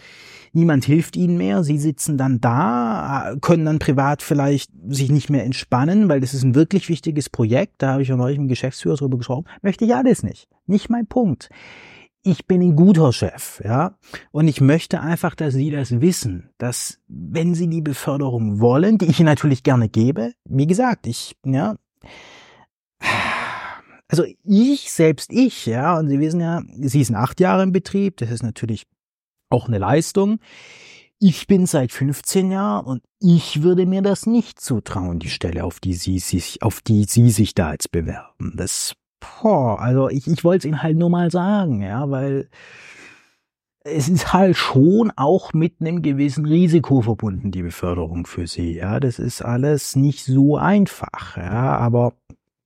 Niemand 0.53 0.85
hilft 0.85 1.15
Ihnen 1.15 1.37
mehr. 1.37 1.63
Sie 1.63 1.79
sitzen 1.79 2.17
dann 2.17 2.39
da 2.39 2.98
können 3.41 3.65
dann 3.65 3.79
privat 3.79 4.21
vielleicht 4.21 4.71
sich 4.87 5.11
nicht 5.11 5.29
mehr 5.29 5.43
entspannen, 5.43 6.09
weil 6.09 6.21
das 6.21 6.33
ist 6.33 6.43
ein 6.43 6.55
wirklich 6.55 6.89
wichtiges 6.89 7.29
Projekt. 7.29 7.75
Da 7.79 7.93
habe 7.93 8.01
ich 8.01 8.09
ja 8.09 8.15
neulich 8.15 8.37
mit 8.37 8.47
dem 8.47 8.49
Geschäftsführer 8.49 8.95
drüber 8.95 9.17
gesprochen. 9.17 9.45
Möchte 9.61 9.85
ich 9.85 9.93
alles 9.93 10.23
nicht. 10.23 10.47
Nicht 10.65 10.89
mein 10.89 11.07
Punkt. 11.07 11.49
Ich 12.21 12.45
bin 12.45 12.61
ein 12.61 12.75
guter 12.75 13.13
Chef, 13.13 13.61
ja. 13.63 13.97
Und 14.31 14.47
ich 14.47 14.59
möchte 14.59 14.99
einfach, 14.99 15.35
dass 15.35 15.53
Sie 15.53 15.71
das 15.71 16.01
wissen, 16.01 16.49
dass 16.57 16.99
wenn 17.07 17.55
Sie 17.55 17.67
die 17.67 17.81
Beförderung 17.81 18.59
wollen, 18.59 18.97
die 18.97 19.05
ich 19.05 19.19
Ihnen 19.19 19.27
natürlich 19.27 19.63
gerne 19.63 19.87
gebe, 19.87 20.33
wie 20.43 20.67
gesagt, 20.67 21.07
ich, 21.07 21.37
ja, 21.45 21.75
also 24.09 24.25
ich, 24.43 24.91
selbst 24.91 25.31
ich, 25.31 25.65
ja, 25.65 25.97
und 25.97 26.09
Sie 26.09 26.19
wissen 26.19 26.41
ja, 26.41 26.61
Sie 26.81 27.03
sind 27.03 27.15
acht 27.15 27.39
Jahre 27.39 27.63
im 27.63 27.71
Betrieb, 27.71 28.17
das 28.17 28.31
ist 28.31 28.43
natürlich 28.43 28.85
auch 29.49 29.67
eine 29.67 29.77
Leistung. 29.77 30.39
Ich 31.21 31.47
bin 31.47 31.65
seit 31.65 31.91
15 31.91 32.49
Jahren 32.49 32.85
und 32.85 33.03
ich 33.19 33.61
würde 33.61 33.85
mir 33.85 34.01
das 34.01 34.25
nicht 34.25 34.61
zutrauen, 34.61 35.19
die 35.19 35.29
Stelle, 35.29 35.65
auf 35.65 35.81
die 35.81 35.93
Sie 35.93 36.17
sich, 36.17 36.63
auf 36.63 36.79
die 36.79 37.03
Sie 37.03 37.29
sich 37.29 37.53
da 37.53 37.73
jetzt 37.73 37.91
bewerben. 37.91 38.53
Das, 38.55 38.93
boah, 39.19 39.81
also 39.81 40.07
ich, 40.07 40.27
ich 40.27 40.45
wollte 40.45 40.59
es 40.59 40.65
Ihnen 40.71 40.81
halt 40.81 40.97
nur 40.97 41.09
mal 41.09 41.29
sagen, 41.29 41.81
ja, 41.81 42.09
weil 42.09 42.47
es 43.83 44.07
ist 44.07 44.31
halt 44.31 44.55
schon 44.55 45.11
auch 45.17 45.51
mit 45.51 45.81
einem 45.81 46.01
gewissen 46.01 46.45
Risiko 46.45 47.01
verbunden, 47.01 47.51
die 47.51 47.63
Beförderung 47.63 48.25
für 48.25 48.47
Sie. 48.47 48.75
Ja, 48.75 49.01
das 49.01 49.19
ist 49.19 49.41
alles 49.41 49.97
nicht 49.97 50.23
so 50.23 50.55
einfach, 50.55 51.35
ja, 51.35 51.77
aber 51.77 52.13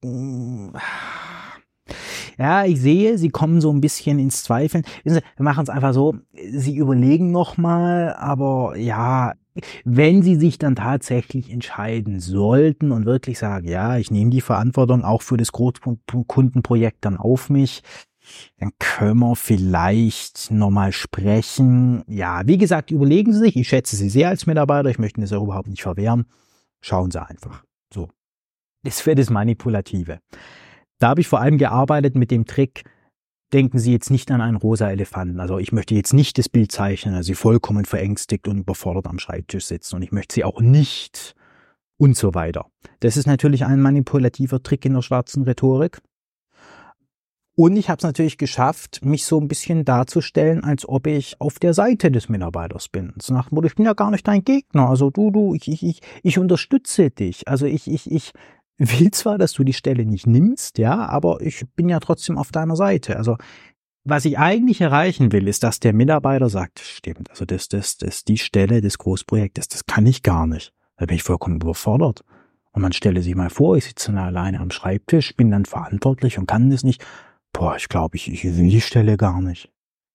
mh, 0.03 0.11
mm, 0.11 0.73
ja, 2.37 2.65
ich 2.65 2.81
sehe, 2.81 3.17
sie 3.17 3.29
kommen 3.29 3.61
so 3.61 3.71
ein 3.71 3.81
bisschen 3.81 4.19
ins 4.19 4.43
Zweifeln. 4.43 4.83
Wir 5.03 5.21
machen 5.37 5.63
es 5.63 5.69
einfach 5.69 5.93
so, 5.93 6.15
sie 6.51 6.77
überlegen 6.77 7.31
nochmal, 7.31 8.13
aber 8.13 8.75
ja, 8.77 9.33
wenn 9.85 10.23
sie 10.23 10.35
sich 10.35 10.57
dann 10.57 10.75
tatsächlich 10.75 11.51
entscheiden 11.51 12.19
sollten 12.19 12.91
und 12.91 13.05
wirklich 13.05 13.37
sagen, 13.37 13.67
ja, 13.67 13.97
ich 13.97 14.09
nehme 14.09 14.31
die 14.31 14.41
Verantwortung 14.41 15.03
auch 15.03 15.21
für 15.21 15.37
das 15.37 15.51
Großkundenprojekt 15.51 17.05
dann 17.05 17.17
auf 17.17 17.49
mich, 17.49 17.83
dann 18.57 18.71
können 18.79 19.19
wir 19.19 19.35
vielleicht 19.35 20.49
nochmal 20.49 20.91
sprechen. 20.91 22.03
Ja, 22.07 22.41
wie 22.45 22.57
gesagt, 22.57 22.89
überlegen 22.89 23.33
Sie 23.33 23.39
sich. 23.39 23.55
Ich 23.55 23.67
schätze 23.67 23.95
Sie 23.95 24.09
sehr 24.09 24.29
als 24.29 24.47
Mitarbeiter. 24.47 24.89
Ich 24.89 24.99
möchte 24.99 25.21
das 25.21 25.31
ja 25.31 25.37
überhaupt 25.37 25.67
nicht 25.67 25.83
verwehren. 25.83 26.25
Schauen 26.81 27.11
Sie 27.11 27.21
einfach. 27.21 27.63
So. 27.93 28.09
Das 28.83 29.05
wäre 29.05 29.15
das 29.15 29.29
Manipulative. 29.29 30.19
Da 31.03 31.09
habe 31.09 31.19
ich 31.19 31.27
vor 31.27 31.41
allem 31.41 31.57
gearbeitet 31.57 32.15
mit 32.15 32.31
dem 32.31 32.45
Trick, 32.45 32.85
denken 33.51 33.77
Sie 33.77 33.91
jetzt 33.91 34.09
nicht 34.09 34.31
an 34.31 34.39
einen 34.39 34.55
rosa 34.55 34.89
Elefanten. 34.89 35.41
Also 35.41 35.59
ich 35.59 35.73
möchte 35.73 35.95
jetzt 35.95 36.13
nicht 36.13 36.37
das 36.37 36.47
Bild 36.47 36.71
zeichnen, 36.71 37.13
dass 37.13 37.25
Sie 37.25 37.35
vollkommen 37.35 37.83
verängstigt 37.83 38.47
und 38.47 38.59
überfordert 38.59 39.07
am 39.07 39.19
Schreibtisch 39.19 39.65
sitzen 39.65 39.97
und 39.97 40.01
ich 40.01 40.13
möchte 40.13 40.35
Sie 40.35 40.45
auch 40.45 40.61
nicht 40.61 41.35
und 41.97 42.15
so 42.15 42.33
weiter. 42.33 42.67
Das 43.01 43.17
ist 43.17 43.27
natürlich 43.27 43.65
ein 43.65 43.81
manipulativer 43.81 44.63
Trick 44.63 44.85
in 44.85 44.93
der 44.93 45.01
schwarzen 45.01 45.43
Rhetorik. 45.43 45.99
Und 47.57 47.75
ich 47.75 47.89
habe 47.89 47.97
es 47.97 48.03
natürlich 48.03 48.37
geschafft, 48.37 49.03
mich 49.03 49.25
so 49.25 49.41
ein 49.41 49.49
bisschen 49.49 49.83
darzustellen, 49.83 50.63
als 50.63 50.87
ob 50.87 51.05
ich 51.05 51.35
auf 51.41 51.59
der 51.59 51.73
Seite 51.73 52.11
des 52.11 52.29
Mitarbeiters 52.29 52.87
bin. 52.87 53.11
So 53.21 53.33
nach 53.33 53.49
dem 53.49 53.55
Motto, 53.55 53.67
ich 53.67 53.75
bin 53.75 53.85
ja 53.85 53.93
gar 53.93 54.09
nicht 54.09 54.25
dein 54.25 54.45
Gegner. 54.45 54.87
Also 54.87 55.09
du, 55.09 55.31
du, 55.31 55.53
ich, 55.53 55.67
ich, 55.67 55.83
ich, 55.83 55.99
ich 56.23 56.39
unterstütze 56.39 57.11
dich. 57.11 57.45
Also 57.49 57.65
ich, 57.65 57.91
ich, 57.91 58.09
ich 58.09 58.31
will 58.77 59.11
zwar, 59.11 59.37
dass 59.37 59.53
du 59.53 59.63
die 59.63 59.73
Stelle 59.73 60.05
nicht 60.05 60.27
nimmst, 60.27 60.77
ja, 60.77 61.05
aber 61.05 61.41
ich 61.41 61.65
bin 61.75 61.89
ja 61.89 61.99
trotzdem 61.99 62.37
auf 62.37 62.51
deiner 62.51 62.75
Seite. 62.75 63.17
Also 63.17 63.37
was 64.05 64.25
ich 64.25 64.37
eigentlich 64.37 64.81
erreichen 64.81 65.31
will, 65.31 65.47
ist, 65.47 65.63
dass 65.63 65.79
der 65.79 65.93
Mitarbeiter 65.93 66.49
sagt, 66.49 66.79
stimmt, 66.79 67.29
also 67.29 67.45
das, 67.45 67.69
das, 67.69 67.97
das, 67.97 68.25
die 68.25 68.37
Stelle 68.37 68.81
des 68.81 68.97
Großprojektes, 68.97 69.69
das 69.69 69.85
kann 69.85 70.05
ich 70.05 70.23
gar 70.23 70.45
nicht. 70.45 70.73
Da 70.97 71.05
bin 71.05 71.15
ich 71.15 71.23
vollkommen 71.23 71.55
überfordert. 71.55 72.23
Und 72.71 72.81
man 72.81 72.91
stelle 72.91 73.21
sich 73.21 73.35
mal 73.35 73.49
vor, 73.49 73.77
ich 73.77 73.85
sitze 73.85 74.11
alleine 74.13 74.59
am 74.59 74.71
Schreibtisch, 74.71 75.35
bin 75.35 75.51
dann 75.51 75.65
verantwortlich 75.65 76.37
und 76.37 76.47
kann 76.47 76.69
das 76.69 76.83
nicht. 76.83 77.05
Boah, 77.53 77.75
ich 77.77 77.87
glaube, 77.87 78.17
ich, 78.17 78.31
ich 78.31 78.43
will 78.43 78.69
die 78.69 78.81
Stelle 78.81 79.15
gar 79.15 79.41
nicht. 79.41 79.71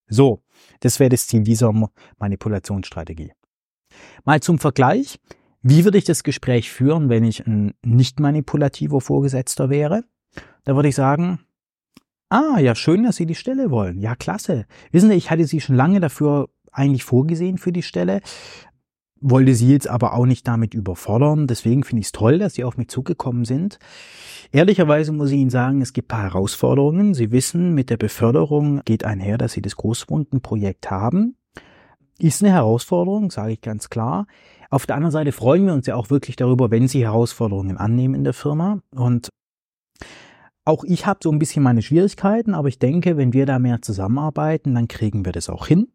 So, 0.09 0.43
das 0.81 0.99
wäre 0.99 1.11
das 1.11 1.29
Ziel 1.29 1.43
dieser 1.43 1.73
Manipulationsstrategie. 2.19 3.33
Mal 4.25 4.41
zum 4.41 4.59
Vergleich. 4.59 5.19
Wie 5.63 5.85
würde 5.85 5.99
ich 5.99 6.05
das 6.05 6.23
Gespräch 6.23 6.71
führen, 6.71 7.09
wenn 7.09 7.25
ich 7.25 7.47
ein 7.47 7.75
nicht 7.85 8.21
manipulativer 8.21 9.01
Vorgesetzter 9.01 9.71
wäre? 9.71 10.05
Da 10.65 10.77
würde 10.77 10.89
ich 10.89 10.95
sagen, 10.95 11.41
ah, 12.29 12.59
ja, 12.59 12.75
schön, 12.75 13.05
dass 13.05 13.17
Sie 13.17 13.27
die 13.27 13.35
Stelle 13.35 13.71
wollen. 13.71 13.99
Ja, 14.01 14.15
klasse. 14.15 14.67
Wissen 14.93 15.11
Sie, 15.11 15.17
ich 15.17 15.31
hatte 15.31 15.47
Sie 15.47 15.61
schon 15.61 15.77
lange 15.77 16.01
dafür 16.01 16.49
eigentlich 16.71 17.05
vorgesehen 17.05 17.59
für 17.59 17.73
die 17.73 17.83
Stelle, 17.83 18.21
wollte 19.21 19.55
Sie 19.55 19.73
jetzt 19.73 19.89
aber 19.89 20.15
auch 20.15 20.27
nicht 20.27 20.47
damit 20.47 20.75
überfordern. 20.75 21.47
Deswegen 21.49 21.83
finde 21.83 22.01
ich 22.01 22.07
es 22.07 22.13
toll, 22.13 22.39
dass 22.39 22.55
Sie 22.55 22.65
auf 22.65 22.77
mich 22.77 22.89
zugekommen 22.89 23.45
sind. 23.45 23.79
Ehrlicherweise 24.53 25.13
muss 25.13 25.31
ich 25.31 25.39
Ihnen 25.39 25.51
sagen, 25.51 25.83
es 25.83 25.93
gibt 25.93 26.09
paar 26.09 26.23
Herausforderungen. 26.23 27.15
Sie 27.15 27.33
wissen, 27.33 27.75
mit 27.75 27.91
der 27.91 27.97
Beförderung 27.97 28.81
geht 28.85 29.05
einher, 29.05 29.39
dass 29.39 29.53
Sie 29.53 29.63
das 29.63 29.77
Großwundenprojekt 29.77 30.91
haben. 30.91 31.37
Ist 32.19 32.43
eine 32.43 32.53
Herausforderung, 32.53 33.31
sage 33.31 33.53
ich 33.53 33.61
ganz 33.61 33.91
klar. 33.91 34.27
Auf 34.71 34.87
der 34.87 34.97
anderen 34.97 35.13
Seite 35.13 35.33
freuen 35.33 35.67
wir 35.67 35.73
uns 35.73 35.87
ja 35.87 35.97
auch 35.97 36.11
wirklich 36.11 36.37
darüber, 36.37 36.71
wenn 36.71 36.89
Sie 36.89 37.03
Herausforderungen 37.03 37.79
annehmen 37.79 38.15
in 38.15 38.25
der 38.25 38.35
Firma. 38.35 38.81
Und 38.95 39.31
auch 40.65 40.85
ich 40.85 41.07
habe 41.07 41.21
so 41.23 41.33
ein 41.33 41.39
bisschen 41.39 41.63
meine 41.63 41.81
Schwierigkeiten, 41.81 42.55
aber 42.55 42.69
ich 42.69 42.79
denke, 42.79 43.17
wenn 43.17 43.33
wir 43.33 43.47
da 43.47 43.59
mehr 43.59 43.81
zusammenarbeiten, 43.81 44.75
dann 44.75 44.87
kriegen 44.87 45.25
wir 45.25 45.33
das 45.33 45.49
auch 45.49 45.67
hin. 45.67 45.89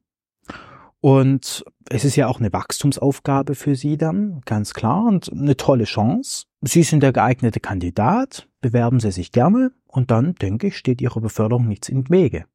Und 0.99 1.63
es 1.89 2.05
ist 2.05 2.15
ja 2.15 2.27
auch 2.27 2.39
eine 2.39 2.51
Wachstumsaufgabe 2.51 3.55
für 3.55 3.75
Sie 3.75 3.97
dann, 3.97 4.41
ganz 4.45 4.73
klar, 4.73 5.05
und 5.05 5.31
eine 5.31 5.57
tolle 5.57 5.83
Chance. 5.83 6.45
Sie 6.62 6.81
sind 6.81 7.03
der 7.03 7.12
geeignete 7.12 7.59
Kandidat, 7.59 8.47
bewerben 8.62 8.99
Sie 8.99 9.12
sich 9.12 9.31
gerne 9.31 9.73
und 9.86 10.09
dann, 10.09 10.33
denke 10.36 10.67
ich, 10.67 10.77
steht 10.77 11.01
Ihrer 11.01 11.19
Beförderung 11.19 11.67
nichts 11.67 11.89
im 11.89 12.09
Wege. 12.09 12.45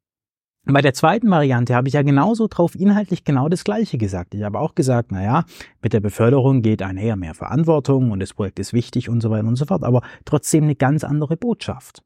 Bei 0.71 0.83
der 0.83 0.93
zweiten 0.93 1.31
Variante 1.31 1.75
habe 1.75 1.89
ich 1.89 1.95
ja 1.95 2.03
genauso 2.03 2.47
drauf 2.47 2.75
inhaltlich 2.75 3.25
genau 3.25 3.49
das 3.49 3.65
Gleiche 3.65 3.97
gesagt. 3.97 4.35
Ich 4.35 4.43
habe 4.43 4.59
auch 4.59 4.75
gesagt, 4.75 5.11
na 5.13 5.25
ja, 5.25 5.45
mit 5.81 5.95
der 5.95 6.01
Beförderung 6.01 6.61
geht 6.61 6.83
einher 6.83 7.17
mehr 7.17 7.35
Verantwortung 7.35 8.11
und 8.11 8.21
das 8.21 8.35
Projekt 8.35 8.59
ist 8.59 8.75
wichtig 8.75 9.09
und 9.09 9.23
so 9.23 9.31
weiter 9.31 9.49
und 9.49 9.57
so 9.57 9.65
fort, 9.65 9.83
aber 9.83 10.03
trotzdem 10.27 10.65
eine 10.65 10.75
ganz 10.75 11.05
andere 11.05 11.39
Botschaft. 11.39 12.03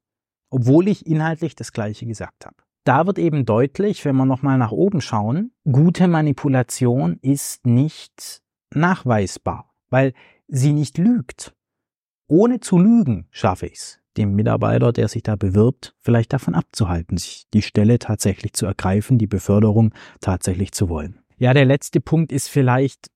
Obwohl 0.48 0.87
ich 0.87 1.07
inhaltlich 1.07 1.57
das 1.57 1.72
Gleiche 1.72 2.07
gesagt 2.07 2.46
habe. 2.46 2.55
Da 2.85 3.05
wird 3.05 3.18
eben 3.18 3.44
deutlich, 3.44 4.05
wenn 4.05 4.14
wir 4.14 4.27
nochmal 4.27 4.59
nach 4.59 4.72
oben 4.72 5.01
schauen, 5.01 5.51
gute 5.70 6.07
Manipulation 6.07 7.18
ist 7.20 7.66
nicht 7.66 8.42
nachweisbar, 8.72 9.75
weil 9.90 10.12
sie 10.46 10.72
nicht 10.72 10.98
lügt. 10.98 11.53
Ohne 12.29 12.61
zu 12.61 12.79
lügen 12.79 13.27
schaffe 13.33 13.66
ich 13.66 13.75
es 13.75 14.02
dem 14.16 14.35
Mitarbeiter, 14.35 14.92
der 14.92 15.09
sich 15.09 15.22
da 15.22 15.37
bewirbt, 15.37 15.94
vielleicht 16.01 16.33
davon 16.33 16.55
abzuhalten, 16.55 17.16
sich 17.16 17.46
die 17.53 17.62
Stelle 17.62 17.98
tatsächlich 17.98 18.53
zu 18.53 18.66
ergreifen, 18.66 19.18
die 19.18 19.27
Beförderung 19.27 19.94
tatsächlich 20.20 20.72
zu 20.72 20.88
wollen. 20.88 21.18
Ja, 21.38 21.55
der 21.55 21.64
letzte 21.64 22.01
Punkt 22.01 22.31
ist 22.33 22.48
vielleicht 22.48 23.09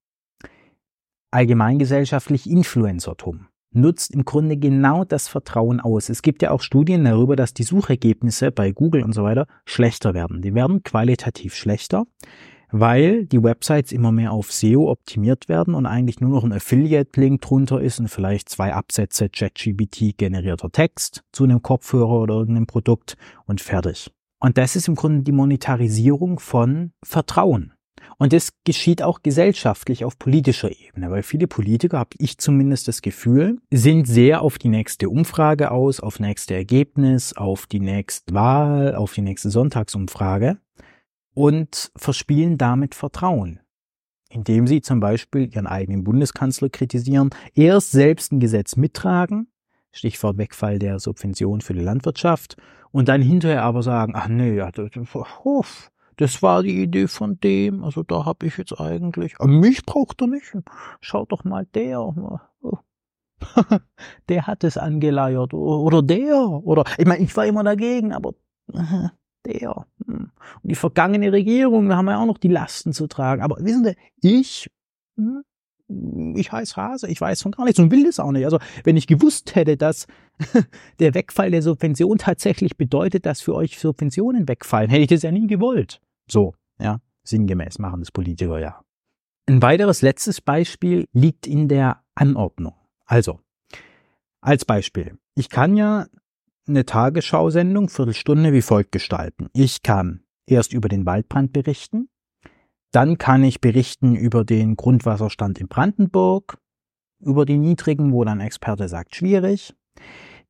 allgemeingesellschaftlich 1.31 2.49
Influencertum. 2.49 3.49
Nutzt 3.73 4.15
im 4.15 4.25
Grunde 4.25 4.57
genau 4.57 5.05
das 5.05 5.29
Vertrauen 5.29 5.81
aus. 5.81 6.09
Es 6.09 6.23
gibt 6.23 6.41
ja 6.41 6.51
auch 6.51 6.63
Studien 6.63 7.05
darüber, 7.05 7.37
dass 7.37 7.53
die 7.53 7.63
Suchergebnisse 7.63 8.51
bei 8.51 8.73
Google 8.73 9.03
und 9.03 9.13
so 9.13 9.23
weiter 9.23 9.47
schlechter 9.67 10.15
werden. 10.15 10.41
Die 10.41 10.55
werden 10.55 10.83
qualitativ 10.83 11.55
schlechter 11.55 12.05
weil 12.71 13.27
die 13.27 13.43
Websites 13.43 13.93
immer 13.93 14.13
mehr 14.13 14.33
auf 14.33 14.53
SEO 14.53 14.91
optimiert 14.91 15.49
werden 15.49 15.75
und 15.75 15.87
eigentlich 15.87 16.21
nur 16.21 16.31
noch 16.31 16.45
ein 16.45 16.53
Affiliate-Link 16.53 17.41
drunter 17.41 17.81
ist 17.81 18.01
und 18.01 18.09
vielleicht 18.09 18.49
zwei 18.49 18.73
Absätze 18.73 19.29
ChatGPT 19.29 20.17
generierter 20.17 20.71
Text 20.71 21.23
zu 21.33 21.45
einem 21.45 21.63
Kopfhörer 21.63 22.23
oder 22.23 22.35
irgendeinem 22.35 22.67
Produkt 22.67 23.17
und 23.47 23.61
fertig. 23.61 24.11
Und 24.39 24.59
das 24.59 24.77
ist 24.77 24.89
im 24.89 24.95
Grunde 24.95 25.23
die 25.23 25.33
Monetarisierung 25.33 26.39
von 26.39 26.93
Vertrauen. 27.03 27.73
Und 28.19 28.33
das 28.33 28.51
geschieht 28.65 29.03
auch 29.03 29.23
gesellschaftlich 29.23 30.05
auf 30.05 30.19
politischer 30.19 30.71
Ebene, 30.71 31.11
weil 31.11 31.23
viele 31.23 31.47
Politiker, 31.47 31.99
habe 31.99 32.17
ich 32.19 32.39
zumindest 32.39 32.89
das 32.89 33.03
Gefühl, 33.03 33.59
sind 33.71 34.07
sehr 34.07 34.43
auf 34.43 34.59
die 34.59 34.69
nächste 34.69 35.11
Umfrage 35.11 35.71
aus, 35.71 36.01
auf 36.01 36.21
nächste 36.21 36.55
Ergebnis, 36.55 37.35
auf 37.35 37.67
die 37.67 37.81
nächste 37.81 38.33
Wahl, 38.33 38.95
auf 38.95 39.13
die 39.13 39.23
nächste 39.23 39.51
Sonntagsumfrage 39.51 40.59
und 41.37 41.93
verspielen 41.97 42.57
damit 42.57 42.95
Vertrauen, 42.95 43.61
indem 44.31 44.67
sie 44.67 44.81
zum 44.81 45.01
Beispiel 45.01 45.55
ihren 45.55 45.67
eigenen 45.67 46.03
Bundeskanzler 46.03 46.71
kritisieren, 46.71 47.29
erst 47.55 47.93
selbst 47.93 48.33
ein 48.33 48.41
Gesetz 48.41 48.77
mittragen, 48.77 49.49
Stichwort 49.93 50.39
Wegfall 50.39 50.79
der 50.79 50.99
Subvention 50.99 51.61
für 51.61 51.75
die 51.75 51.81
Landwirtschaft, 51.81 52.57
und 52.91 53.09
dann 53.09 53.21
hinterher 53.21 53.65
aber 53.65 53.83
sagen, 53.83 54.15
ach 54.17 54.29
nee, 54.29 54.63
das 56.17 56.43
war 56.43 56.63
die 56.63 56.83
Idee 56.83 57.07
von 57.07 57.39
dem, 57.39 57.85
also 57.85 58.03
da 58.03 58.25
habe 58.25 58.47
ich 58.47 58.57
jetzt 58.57 58.81
eigentlich, 58.81 59.39
mich 59.41 59.85
braucht 59.85 60.23
er 60.23 60.29
nicht, 60.29 60.57
schaut 61.03 61.33
doch 61.33 61.45
mal 61.45 61.67
der, 61.75 62.41
der 64.31 64.47
hat 64.47 64.65
es 64.65 64.79
angeleiert, 64.79 65.53
oder 65.53 66.01
der, 66.01 66.49
oder, 66.49 66.85
ich 66.97 67.05
meine, 67.05 67.23
ich 67.23 67.37
war 67.37 67.45
immer 67.45 67.63
dagegen, 67.63 68.15
aber 68.15 68.33
der. 69.45 69.87
Hm. 70.17 70.31
Und 70.63 70.71
die 70.71 70.75
vergangene 70.75 71.33
Regierung, 71.33 71.89
da 71.89 71.97
haben 71.97 72.07
wir 72.07 72.19
auch 72.19 72.27
noch 72.27 72.39
die 72.39 72.49
Lasten 72.49 72.93
zu 72.93 73.07
tragen. 73.07 73.43
Aber 73.43 73.57
wissen 73.61 73.85
Sie, 73.85 73.97
ich, 74.23 74.71
hm, 75.17 75.43
ich 76.37 76.51
heiße 76.51 76.77
Hase, 76.77 77.09
ich 77.09 77.21
weiß 77.21 77.43
von 77.43 77.53
gar 77.53 77.65
nichts 77.65 77.79
und 77.79 77.91
will 77.91 78.05
das 78.05 78.19
auch 78.19 78.33
nicht. 78.33 78.45
Also 78.45 78.59
wenn 78.85 78.97
ich 78.97 79.07
gewusst 79.07 79.55
hätte, 79.55 79.77
dass 79.77 80.07
der 80.99 81.15
Wegfall 81.15 81.51
der 81.51 81.63
Subvention 81.63 82.19
tatsächlich 82.19 82.77
bedeutet, 82.77 83.27
dass 83.27 83.41
für 83.41 83.55
euch 83.55 83.79
Subventionen 83.79 84.49
wegfallen, 84.49 84.91
hätte 84.91 85.03
ich 85.03 85.09
das 85.09 85.23
ja 85.23 85.31
nie 85.31 85.47
gewollt. 85.47 86.01
So, 86.29 86.55
ja, 86.81 87.01
sinngemäß 87.25 87.79
machen 87.79 88.01
das 88.01 88.11
Politiker 88.11 88.59
ja. 88.59 88.81
Ein 89.49 89.63
weiteres 89.63 90.03
letztes 90.03 90.41
Beispiel 90.41 91.07
liegt 91.13 91.47
in 91.47 91.69
der 91.69 92.03
Anordnung. 92.17 92.75
Also, 93.05 93.39
als 94.41 94.65
Beispiel. 94.65 95.19
Ich 95.37 95.51
kann 95.51 95.77
ja 95.77 96.07
eine 96.69 96.85
Tagesschausendung, 96.85 97.89
Viertelstunde 97.89 98.53
wie 98.53 98.63
folgt 98.63 98.93
gestalten. 98.93 99.49
Ich 99.53 99.83
kann 99.83 100.21
erst 100.47 100.73
über 100.73 100.89
den 100.89 101.07
Waldbrand 101.07 101.53
berichten, 101.53 102.09
dann 102.93 103.19
kann 103.19 103.45
ich 103.45 103.61
berichten 103.61 104.15
über 104.15 104.45
den 104.45 104.77
Grundwasserstand 104.77 105.59
in 105.59 105.69
Brandenburg, 105.69 106.59
über 107.21 107.45
die 107.45 107.59
niedrigen, 107.59 108.13
wo 108.13 108.25
dann 108.25 108.41
Experte 108.41 108.89
sagt, 108.89 109.17
schwierig. 109.17 109.75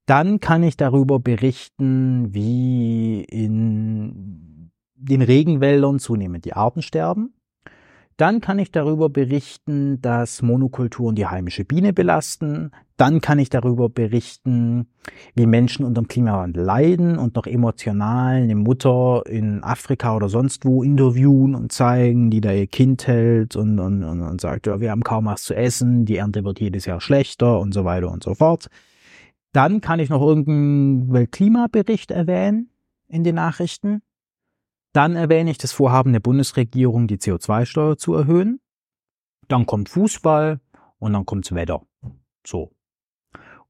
Dann 0.06 0.38
kann 0.38 0.62
ich 0.62 0.76
darüber 0.76 1.18
berichten, 1.18 2.32
wie 2.32 3.24
in 3.24 4.70
den 4.94 5.22
Regenwäldern 5.22 5.98
zunehmend 5.98 6.44
die 6.44 6.52
Arten 6.52 6.82
sterben. 6.82 7.34
Dann 8.16 8.40
kann 8.40 8.58
ich 8.58 8.72
darüber 8.72 9.10
berichten, 9.10 10.00
dass 10.00 10.40
Monokulturen 10.40 11.14
die 11.14 11.26
heimische 11.26 11.66
Biene 11.66 11.92
belasten. 11.92 12.70
Dann 12.96 13.20
kann 13.20 13.38
ich 13.38 13.50
darüber 13.50 13.90
berichten, 13.90 14.86
wie 15.34 15.44
Menschen 15.44 15.84
unter 15.84 16.00
dem 16.00 16.08
Klimawandel 16.08 16.64
leiden 16.64 17.18
und 17.18 17.34
noch 17.34 17.46
emotional 17.46 18.36
eine 18.36 18.54
Mutter 18.54 19.22
in 19.26 19.62
Afrika 19.62 20.16
oder 20.16 20.30
sonst 20.30 20.64
wo 20.64 20.82
interviewen 20.82 21.54
und 21.54 21.72
zeigen, 21.72 22.30
die 22.30 22.40
da 22.40 22.52
ihr 22.52 22.66
Kind 22.66 23.06
hält 23.06 23.54
und, 23.54 23.78
und, 23.78 24.02
und, 24.02 24.22
und 24.22 24.40
sagt, 24.40 24.66
ja, 24.66 24.80
wir 24.80 24.92
haben 24.92 25.04
kaum 25.04 25.26
was 25.26 25.42
zu 25.42 25.54
essen, 25.54 26.06
die 26.06 26.16
Ernte 26.16 26.42
wird 26.42 26.58
jedes 26.58 26.86
Jahr 26.86 27.02
schlechter 27.02 27.60
und 27.60 27.74
so 27.74 27.84
weiter 27.84 28.10
und 28.10 28.22
so 28.22 28.34
fort. 28.34 28.68
Dann 29.52 29.82
kann 29.82 30.00
ich 30.00 30.08
noch 30.08 30.22
irgendeinen 30.22 31.12
Weltklimabericht 31.12 32.10
erwähnen 32.10 32.70
in 33.08 33.24
den 33.24 33.34
Nachrichten. 33.34 34.00
Dann 34.96 35.14
erwähne 35.14 35.50
ich 35.50 35.58
das 35.58 35.72
Vorhaben 35.72 36.14
der 36.14 36.20
Bundesregierung, 36.20 37.06
die 37.06 37.18
CO2-Steuer 37.18 37.98
zu 37.98 38.14
erhöhen. 38.14 38.60
Dann 39.46 39.66
kommt 39.66 39.90
Fußball 39.90 40.58
und 40.98 41.12
dann 41.12 41.26
kommt's 41.26 41.54
Wetter. 41.54 41.82
So. 42.46 42.70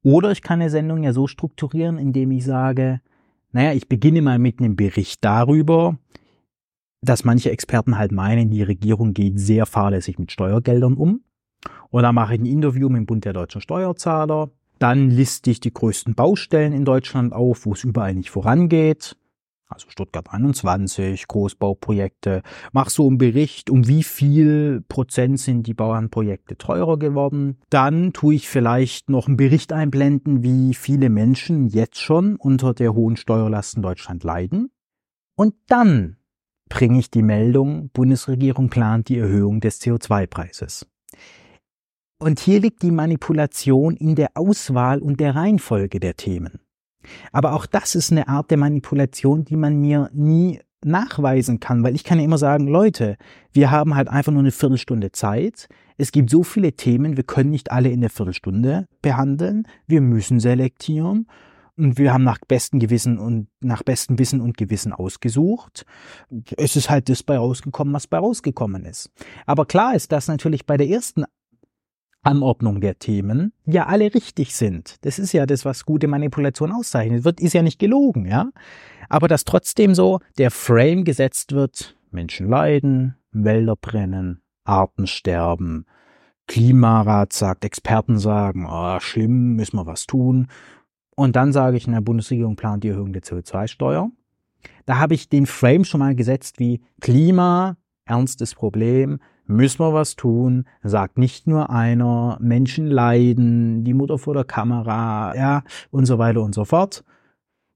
Oder 0.04 0.30
ich 0.30 0.40
kann 0.40 0.60
eine 0.60 0.70
Sendung 0.70 1.02
ja 1.02 1.12
so 1.12 1.26
strukturieren, 1.26 1.98
indem 1.98 2.30
ich 2.30 2.44
sage, 2.44 3.00
naja, 3.50 3.72
ich 3.72 3.88
beginne 3.88 4.22
mal 4.22 4.38
mit 4.38 4.60
einem 4.60 4.76
Bericht 4.76 5.24
darüber, 5.24 5.98
dass 7.00 7.24
manche 7.24 7.50
Experten 7.50 7.98
halt 7.98 8.12
meinen, 8.12 8.50
die 8.50 8.62
Regierung 8.62 9.12
geht 9.12 9.40
sehr 9.40 9.66
fahrlässig 9.66 10.20
mit 10.20 10.30
Steuergeldern 10.30 10.94
um. 10.94 11.24
Dann 11.90 12.14
mache 12.14 12.34
ich 12.34 12.40
ein 12.40 12.46
Interview 12.46 12.88
mit 12.88 12.98
dem 12.98 13.06
Bund 13.06 13.24
der 13.24 13.32
deutschen 13.32 13.60
Steuerzahler. 13.60 14.50
Dann 14.78 15.10
liste 15.10 15.50
ich 15.50 15.58
die 15.58 15.74
größten 15.74 16.14
Baustellen 16.14 16.72
in 16.72 16.84
Deutschland 16.84 17.32
auf, 17.32 17.66
wo 17.66 17.72
es 17.72 17.82
überall 17.82 18.14
nicht 18.14 18.30
vorangeht 18.30 19.16
also 19.68 19.90
Stuttgart 19.90 20.32
21, 20.32 21.26
Großbauprojekte, 21.26 22.42
mach 22.72 22.90
so 22.90 23.06
einen 23.06 23.18
Bericht, 23.18 23.70
um 23.70 23.86
wie 23.88 24.02
viel 24.02 24.82
Prozent 24.88 25.40
sind 25.40 25.66
die 25.66 25.74
Bauernprojekte 25.74 26.56
teurer 26.56 26.98
geworden. 26.98 27.58
Dann 27.70 28.12
tue 28.12 28.34
ich 28.34 28.48
vielleicht 28.48 29.10
noch 29.10 29.26
einen 29.26 29.36
Bericht 29.36 29.72
einblenden, 29.72 30.42
wie 30.42 30.74
viele 30.74 31.10
Menschen 31.10 31.66
jetzt 31.66 32.00
schon 32.00 32.36
unter 32.36 32.74
der 32.74 32.94
hohen 32.94 33.16
Steuerlast 33.16 33.76
in 33.76 33.82
Deutschland 33.82 34.24
leiden. 34.24 34.70
Und 35.36 35.54
dann 35.66 36.16
bringe 36.68 36.98
ich 36.98 37.10
die 37.10 37.22
Meldung, 37.22 37.90
Bundesregierung 37.90 38.70
plant 38.70 39.08
die 39.08 39.18
Erhöhung 39.18 39.60
des 39.60 39.80
CO2-Preises. 39.80 40.86
Und 42.18 42.40
hier 42.40 42.60
liegt 42.60 42.82
die 42.82 42.90
Manipulation 42.90 43.94
in 43.96 44.14
der 44.14 44.30
Auswahl 44.34 45.00
und 45.00 45.20
der 45.20 45.34
Reihenfolge 45.34 46.00
der 46.00 46.14
Themen. 46.14 46.60
Aber 47.32 47.52
auch 47.54 47.66
das 47.66 47.94
ist 47.94 48.12
eine 48.12 48.28
Art 48.28 48.50
der 48.50 48.58
Manipulation, 48.58 49.44
die 49.44 49.56
man 49.56 49.80
mir 49.80 50.10
nie 50.12 50.60
nachweisen 50.84 51.60
kann, 51.60 51.82
weil 51.82 51.94
ich 51.94 52.04
kann 52.04 52.18
ja 52.18 52.24
immer 52.24 52.38
sagen, 52.38 52.68
Leute, 52.68 53.16
wir 53.52 53.70
haben 53.70 53.94
halt 53.94 54.08
einfach 54.08 54.32
nur 54.32 54.40
eine 54.40 54.52
Viertelstunde 54.52 55.12
Zeit. 55.12 55.68
Es 55.96 56.12
gibt 56.12 56.30
so 56.30 56.42
viele 56.42 56.72
Themen, 56.72 57.16
wir 57.16 57.24
können 57.24 57.50
nicht 57.50 57.72
alle 57.72 57.88
in 57.90 58.00
der 58.00 58.10
Viertelstunde 58.10 58.86
behandeln. 59.02 59.66
Wir 59.86 60.00
müssen 60.00 60.40
selektieren. 60.40 61.26
und 61.76 61.98
wir 61.98 62.12
haben 62.12 62.24
nach 62.24 62.38
bestem 62.46 62.80
Gewissen 62.80 63.18
und 63.18 63.48
nach 63.60 63.82
bestem 63.82 64.18
Wissen 64.18 64.40
und 64.40 64.56
Gewissen 64.56 64.92
ausgesucht. 64.92 65.84
Es 66.56 66.76
ist 66.76 66.88
halt 66.88 67.08
das 67.08 67.22
bei 67.22 67.36
rausgekommen, 67.36 67.92
was 67.92 68.06
bei 68.06 68.18
rausgekommen 68.18 68.84
ist. 68.84 69.10
Aber 69.44 69.66
klar 69.66 69.94
ist, 69.94 70.12
dass 70.12 70.28
natürlich 70.28 70.64
bei 70.66 70.76
der 70.76 70.88
ersten 70.88 71.24
Anordnung 72.26 72.80
der 72.80 72.98
Themen 72.98 73.52
ja 73.64 73.86
alle 73.86 74.12
richtig 74.14 74.54
sind. 74.54 74.96
Das 75.04 75.18
ist 75.18 75.32
ja 75.32 75.46
das, 75.46 75.64
was 75.64 75.84
gute 75.84 76.08
Manipulation 76.08 76.72
auszeichnet. 76.72 77.24
Wird, 77.24 77.40
ist 77.40 77.52
ja 77.52 77.62
nicht 77.62 77.78
gelogen, 77.78 78.26
ja. 78.26 78.50
Aber 79.08 79.28
dass 79.28 79.44
trotzdem 79.44 79.94
so 79.94 80.20
der 80.38 80.50
Frame 80.50 81.04
gesetzt 81.04 81.52
wird, 81.52 81.96
Menschen 82.10 82.48
leiden, 82.48 83.16
Wälder 83.30 83.76
brennen, 83.76 84.42
Arten 84.64 85.06
sterben, 85.06 85.86
Klimarat 86.48 87.32
sagt, 87.32 87.64
Experten 87.64 88.18
sagen, 88.18 88.66
oh, 88.68 89.00
schlimm, 89.00 89.54
müssen 89.54 89.76
wir 89.76 89.86
was 89.86 90.06
tun. 90.06 90.48
Und 91.16 91.36
dann 91.36 91.52
sage 91.52 91.76
ich, 91.76 91.86
in 91.86 91.92
der 91.92 92.00
Bundesregierung 92.00 92.56
plant 92.56 92.84
die 92.84 92.88
Erhöhung 92.88 93.12
der 93.12 93.22
CO2-Steuer. 93.22 94.10
Da 94.84 94.98
habe 94.98 95.14
ich 95.14 95.28
den 95.28 95.46
Frame 95.46 95.84
schon 95.84 96.00
mal 96.00 96.14
gesetzt 96.14 96.58
wie 96.58 96.80
Klima, 97.00 97.76
ernstes 98.04 98.54
Problem, 98.54 99.18
müssen 99.46 99.80
wir 99.80 99.92
was 99.92 100.16
tun, 100.16 100.66
sagt 100.82 101.18
nicht 101.18 101.46
nur 101.46 101.70
einer, 101.70 102.38
Menschen 102.40 102.86
leiden, 102.86 103.84
die 103.84 103.94
Mutter 103.94 104.18
vor 104.18 104.34
der 104.34 104.44
Kamera, 104.44 105.34
ja, 105.36 105.62
und 105.90 106.06
so 106.06 106.18
weiter 106.18 106.42
und 106.42 106.54
so 106.54 106.64
fort. 106.64 107.04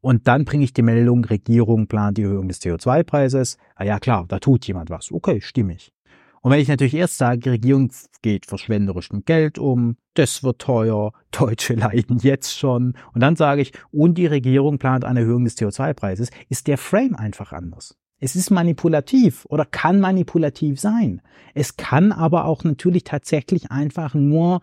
Und 0.00 0.26
dann 0.28 0.44
bringe 0.44 0.64
ich 0.64 0.72
die 0.72 0.82
Meldung, 0.82 1.24
Regierung 1.24 1.86
plant 1.86 2.18
die 2.18 2.22
Erhöhung 2.22 2.48
des 2.48 2.62
CO2-Preises. 2.62 3.58
Ah 3.74 3.84
ja, 3.84 3.98
klar, 3.98 4.24
da 4.28 4.38
tut 4.38 4.66
jemand 4.66 4.88
was. 4.90 5.12
Okay, 5.12 5.40
stimmig. 5.40 5.92
Und 6.42 6.50
wenn 6.50 6.60
ich 6.60 6.68
natürlich 6.68 6.94
erst 6.94 7.18
sage, 7.18 7.50
Regierung 7.50 7.90
geht 8.22 8.46
verschwenderisch 8.46 9.12
mit 9.12 9.26
Geld 9.26 9.58
um, 9.58 9.96
das 10.14 10.42
wird 10.42 10.58
teuer, 10.58 11.12
Deutsche 11.30 11.74
leiden 11.74 12.18
jetzt 12.18 12.56
schon, 12.56 12.94
und 13.12 13.20
dann 13.20 13.36
sage 13.36 13.60
ich, 13.60 13.72
und 13.90 14.16
die 14.16 14.26
Regierung 14.26 14.78
plant 14.78 15.04
eine 15.04 15.20
Erhöhung 15.20 15.44
des 15.44 15.58
CO2-Preises, 15.58 16.30
ist 16.48 16.66
der 16.66 16.78
Frame 16.78 17.14
einfach 17.14 17.52
anders. 17.52 17.99
Es 18.20 18.36
ist 18.36 18.50
manipulativ 18.50 19.46
oder 19.48 19.64
kann 19.64 19.98
manipulativ 19.98 20.78
sein. 20.78 21.22
Es 21.54 21.76
kann 21.76 22.12
aber 22.12 22.44
auch 22.44 22.64
natürlich 22.64 23.04
tatsächlich 23.04 23.70
einfach 23.70 24.14
nur 24.14 24.60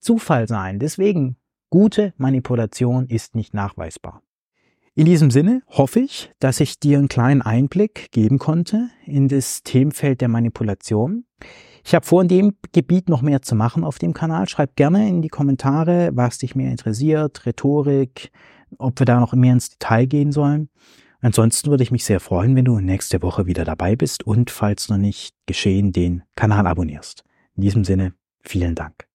Zufall 0.00 0.48
sein. 0.48 0.78
Deswegen, 0.78 1.36
gute 1.68 2.14
Manipulation 2.16 3.06
ist 3.06 3.34
nicht 3.34 3.52
nachweisbar. 3.52 4.22
In 4.94 5.04
diesem 5.04 5.30
Sinne 5.30 5.60
hoffe 5.68 6.00
ich, 6.00 6.32
dass 6.38 6.58
ich 6.58 6.80
dir 6.80 6.96
einen 6.96 7.08
kleinen 7.08 7.42
Einblick 7.42 8.10
geben 8.12 8.38
konnte 8.38 8.88
in 9.04 9.28
das 9.28 9.62
Themenfeld 9.62 10.22
der 10.22 10.28
Manipulation. 10.28 11.26
Ich 11.84 11.94
habe 11.94 12.06
vor, 12.06 12.22
in 12.22 12.28
dem 12.28 12.54
Gebiet 12.72 13.10
noch 13.10 13.20
mehr 13.20 13.42
zu 13.42 13.54
machen 13.54 13.84
auf 13.84 13.98
dem 13.98 14.14
Kanal. 14.14 14.48
Schreib 14.48 14.74
gerne 14.74 15.06
in 15.06 15.20
die 15.20 15.28
Kommentare, 15.28 16.12
was 16.14 16.38
dich 16.38 16.54
mehr 16.54 16.70
interessiert, 16.70 17.44
Rhetorik, 17.44 18.30
ob 18.78 18.98
wir 18.98 19.04
da 19.04 19.20
noch 19.20 19.34
mehr 19.34 19.52
ins 19.52 19.68
Detail 19.68 20.06
gehen 20.06 20.32
sollen. 20.32 20.70
Ansonsten 21.20 21.70
würde 21.70 21.82
ich 21.82 21.90
mich 21.90 22.04
sehr 22.04 22.20
freuen, 22.20 22.54
wenn 22.56 22.64
du 22.64 22.80
nächste 22.80 23.22
Woche 23.22 23.46
wieder 23.46 23.64
dabei 23.64 23.96
bist 23.96 24.26
und 24.26 24.50
falls 24.50 24.88
noch 24.88 24.98
nicht 24.98 25.34
geschehen, 25.46 25.92
den 25.92 26.22
Kanal 26.34 26.66
abonnierst. 26.66 27.24
In 27.56 27.62
diesem 27.62 27.84
Sinne, 27.84 28.12
vielen 28.42 28.74
Dank. 28.74 29.06